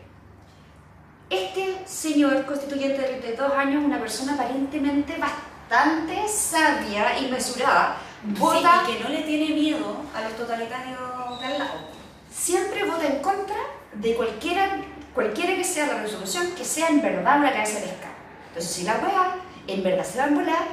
Este 1.28 1.82
señor 1.86 2.44
constituyente 2.46 3.02
de 3.02 3.08
32 3.08 3.52
años, 3.52 3.84
una 3.84 3.98
persona 3.98 4.34
aparentemente 4.34 5.16
bastante 5.18 6.28
sabia 6.28 7.18
y 7.18 7.30
mesurada, 7.30 7.96
vota, 8.38 8.84
Sí, 8.86 8.92
y 8.92 8.96
que 8.96 9.02
no 9.02 9.08
le 9.08 9.22
tiene 9.22 9.54
miedo 9.54 9.96
a 10.14 10.22
los 10.22 10.36
totalitarios 10.36 10.98
de 11.40 11.46
al 11.46 11.58
lado. 11.58 11.95
Siempre 12.36 12.84
vota 12.84 13.06
en 13.06 13.22
contra 13.22 13.56
de 13.94 14.14
cualquiera, 14.14 14.82
cualquiera 15.14 15.56
que 15.56 15.64
sea 15.64 15.86
la 15.86 16.02
resolución 16.02 16.52
que 16.52 16.64
sea 16.64 16.88
en 16.88 17.00
verdad 17.00 17.38
una 17.38 17.52
cabeza 17.52 17.80
de 17.80 17.86
escala. 17.86 18.14
Entonces, 18.48 18.72
si 18.72 18.82
la 18.84 18.94
weá 18.94 19.36
en 19.66 19.82
verdad 19.82 20.04
se 20.04 20.18
va 20.18 20.24
a 20.24 20.28
volar, 20.28 20.66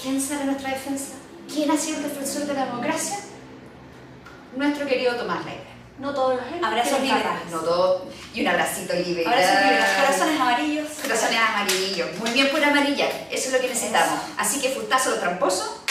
¿quién 0.00 0.20
sale 0.20 0.42
a 0.42 0.46
nuestra 0.46 0.70
defensa? 0.70 1.14
¿Quién 1.52 1.70
ha 1.70 1.76
sido 1.76 1.98
el 1.98 2.04
defensor 2.04 2.42
de 2.42 2.54
la 2.54 2.66
democracia? 2.66 3.18
Nuestro 4.56 4.86
querido 4.86 5.16
Tomás 5.16 5.44
Leiber. 5.44 5.68
No 5.98 6.14
todos 6.14 6.36
los 6.36 6.46
ejemplos. 6.46 6.70
Abrazos 6.70 7.00
liberales. 7.00 7.50
No 7.50 7.58
todo, 7.60 8.06
y 8.32 8.40
un 8.42 8.48
abracito 8.48 8.92
sí, 8.92 9.14
mira, 9.16 9.34
los 9.34 10.06
corazones 10.06 10.40
amarillos. 10.40 10.88
Corazones 11.02 11.38
amarillos. 11.40 12.08
Muy 12.20 12.30
bien 12.30 12.50
por 12.50 12.62
amarillar. 12.62 13.10
Eso 13.30 13.48
es 13.48 13.52
lo 13.52 13.60
que 13.60 13.68
necesitamos. 13.68 14.20
Así 14.36 14.60
que 14.60 14.70
fustazo 14.70 15.12
de 15.12 15.18
tramposo 15.18 15.82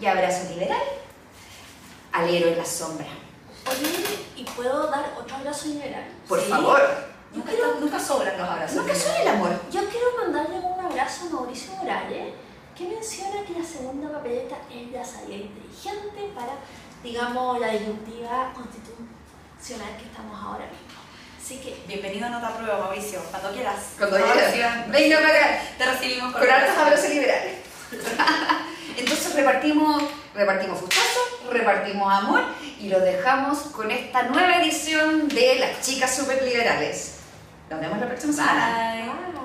y 0.00 0.06
abrazo 0.06 0.48
liberal 0.50 0.82
al 2.12 2.28
héroe 2.28 2.52
en 2.52 2.58
la 2.58 2.64
sombra. 2.64 3.06
Oye, 3.66 4.18
¿y 4.36 4.44
puedo 4.44 4.86
dar 4.88 5.12
otro 5.18 5.36
abrazo 5.36 5.66
liberal? 5.68 6.04
Por 6.28 6.40
Sí. 6.40 6.48
favor. 6.50 6.80
Nunca, 7.32 7.52
nunca 7.78 8.00
sobran 8.00 8.36
los 8.38 8.48
abrazos. 8.48 8.76
Nunca 8.76 8.94
soy 8.94 9.22
el 9.22 9.28
amor. 9.28 9.50
Yo 9.70 9.80
quiero 9.88 10.06
mandarle 10.20 10.56
un 10.58 10.84
abrazo 10.84 11.26
a 11.26 11.34
Mauricio 11.34 11.72
Morales, 11.76 12.34
que 12.76 12.84
menciona 12.88 13.44
que 13.44 13.58
la 13.58 13.64
segunda 13.64 14.10
papeleta 14.10 14.56
es 14.72 14.90
la 14.90 15.04
salida 15.04 15.36
inteligente 15.36 16.32
para, 16.34 16.52
digamos, 17.04 17.60
la 17.60 17.68
disyuntiva 17.68 18.52
constitucional 18.54 19.96
que 19.96 20.06
estamos 20.06 20.42
ahora 20.42 20.64
mismo. 20.66 20.98
Así 21.40 21.58
que, 21.58 21.82
Bienvenido 21.86 22.26
a 22.26 22.30
Nota 22.30 22.56
Prueba, 22.56 22.78
Mauricio. 22.78 23.20
Cuando 23.30 23.52
quieras. 23.52 23.76
Cuando 23.98 24.16
quieras. 24.16 24.88
Venga. 24.88 25.18
Te 25.78 25.84
recibimos 25.86 26.32
con 26.32 26.40
Con 26.40 26.50
hartos 26.50 26.70
abrazos. 26.70 26.86
abrazos 26.86 27.10
liberales. 27.10 27.54
Entonces 28.96 29.34
repartimos, 29.34 30.02
repartimos 30.34 30.78
fustazo, 30.80 31.20
repartimos 31.50 32.12
amor 32.12 32.42
y 32.80 32.88
los 32.88 33.02
dejamos 33.02 33.58
con 33.58 33.90
esta 33.90 34.22
nueva 34.24 34.62
edición 34.62 35.28
de 35.28 35.56
Las 35.58 35.82
Chicas 35.82 36.16
Superliberales. 36.16 37.18
Nos 37.70 37.80
vemos 37.80 37.98
la 37.98 38.06
próxima 38.06 38.32
semana. 38.32 39.39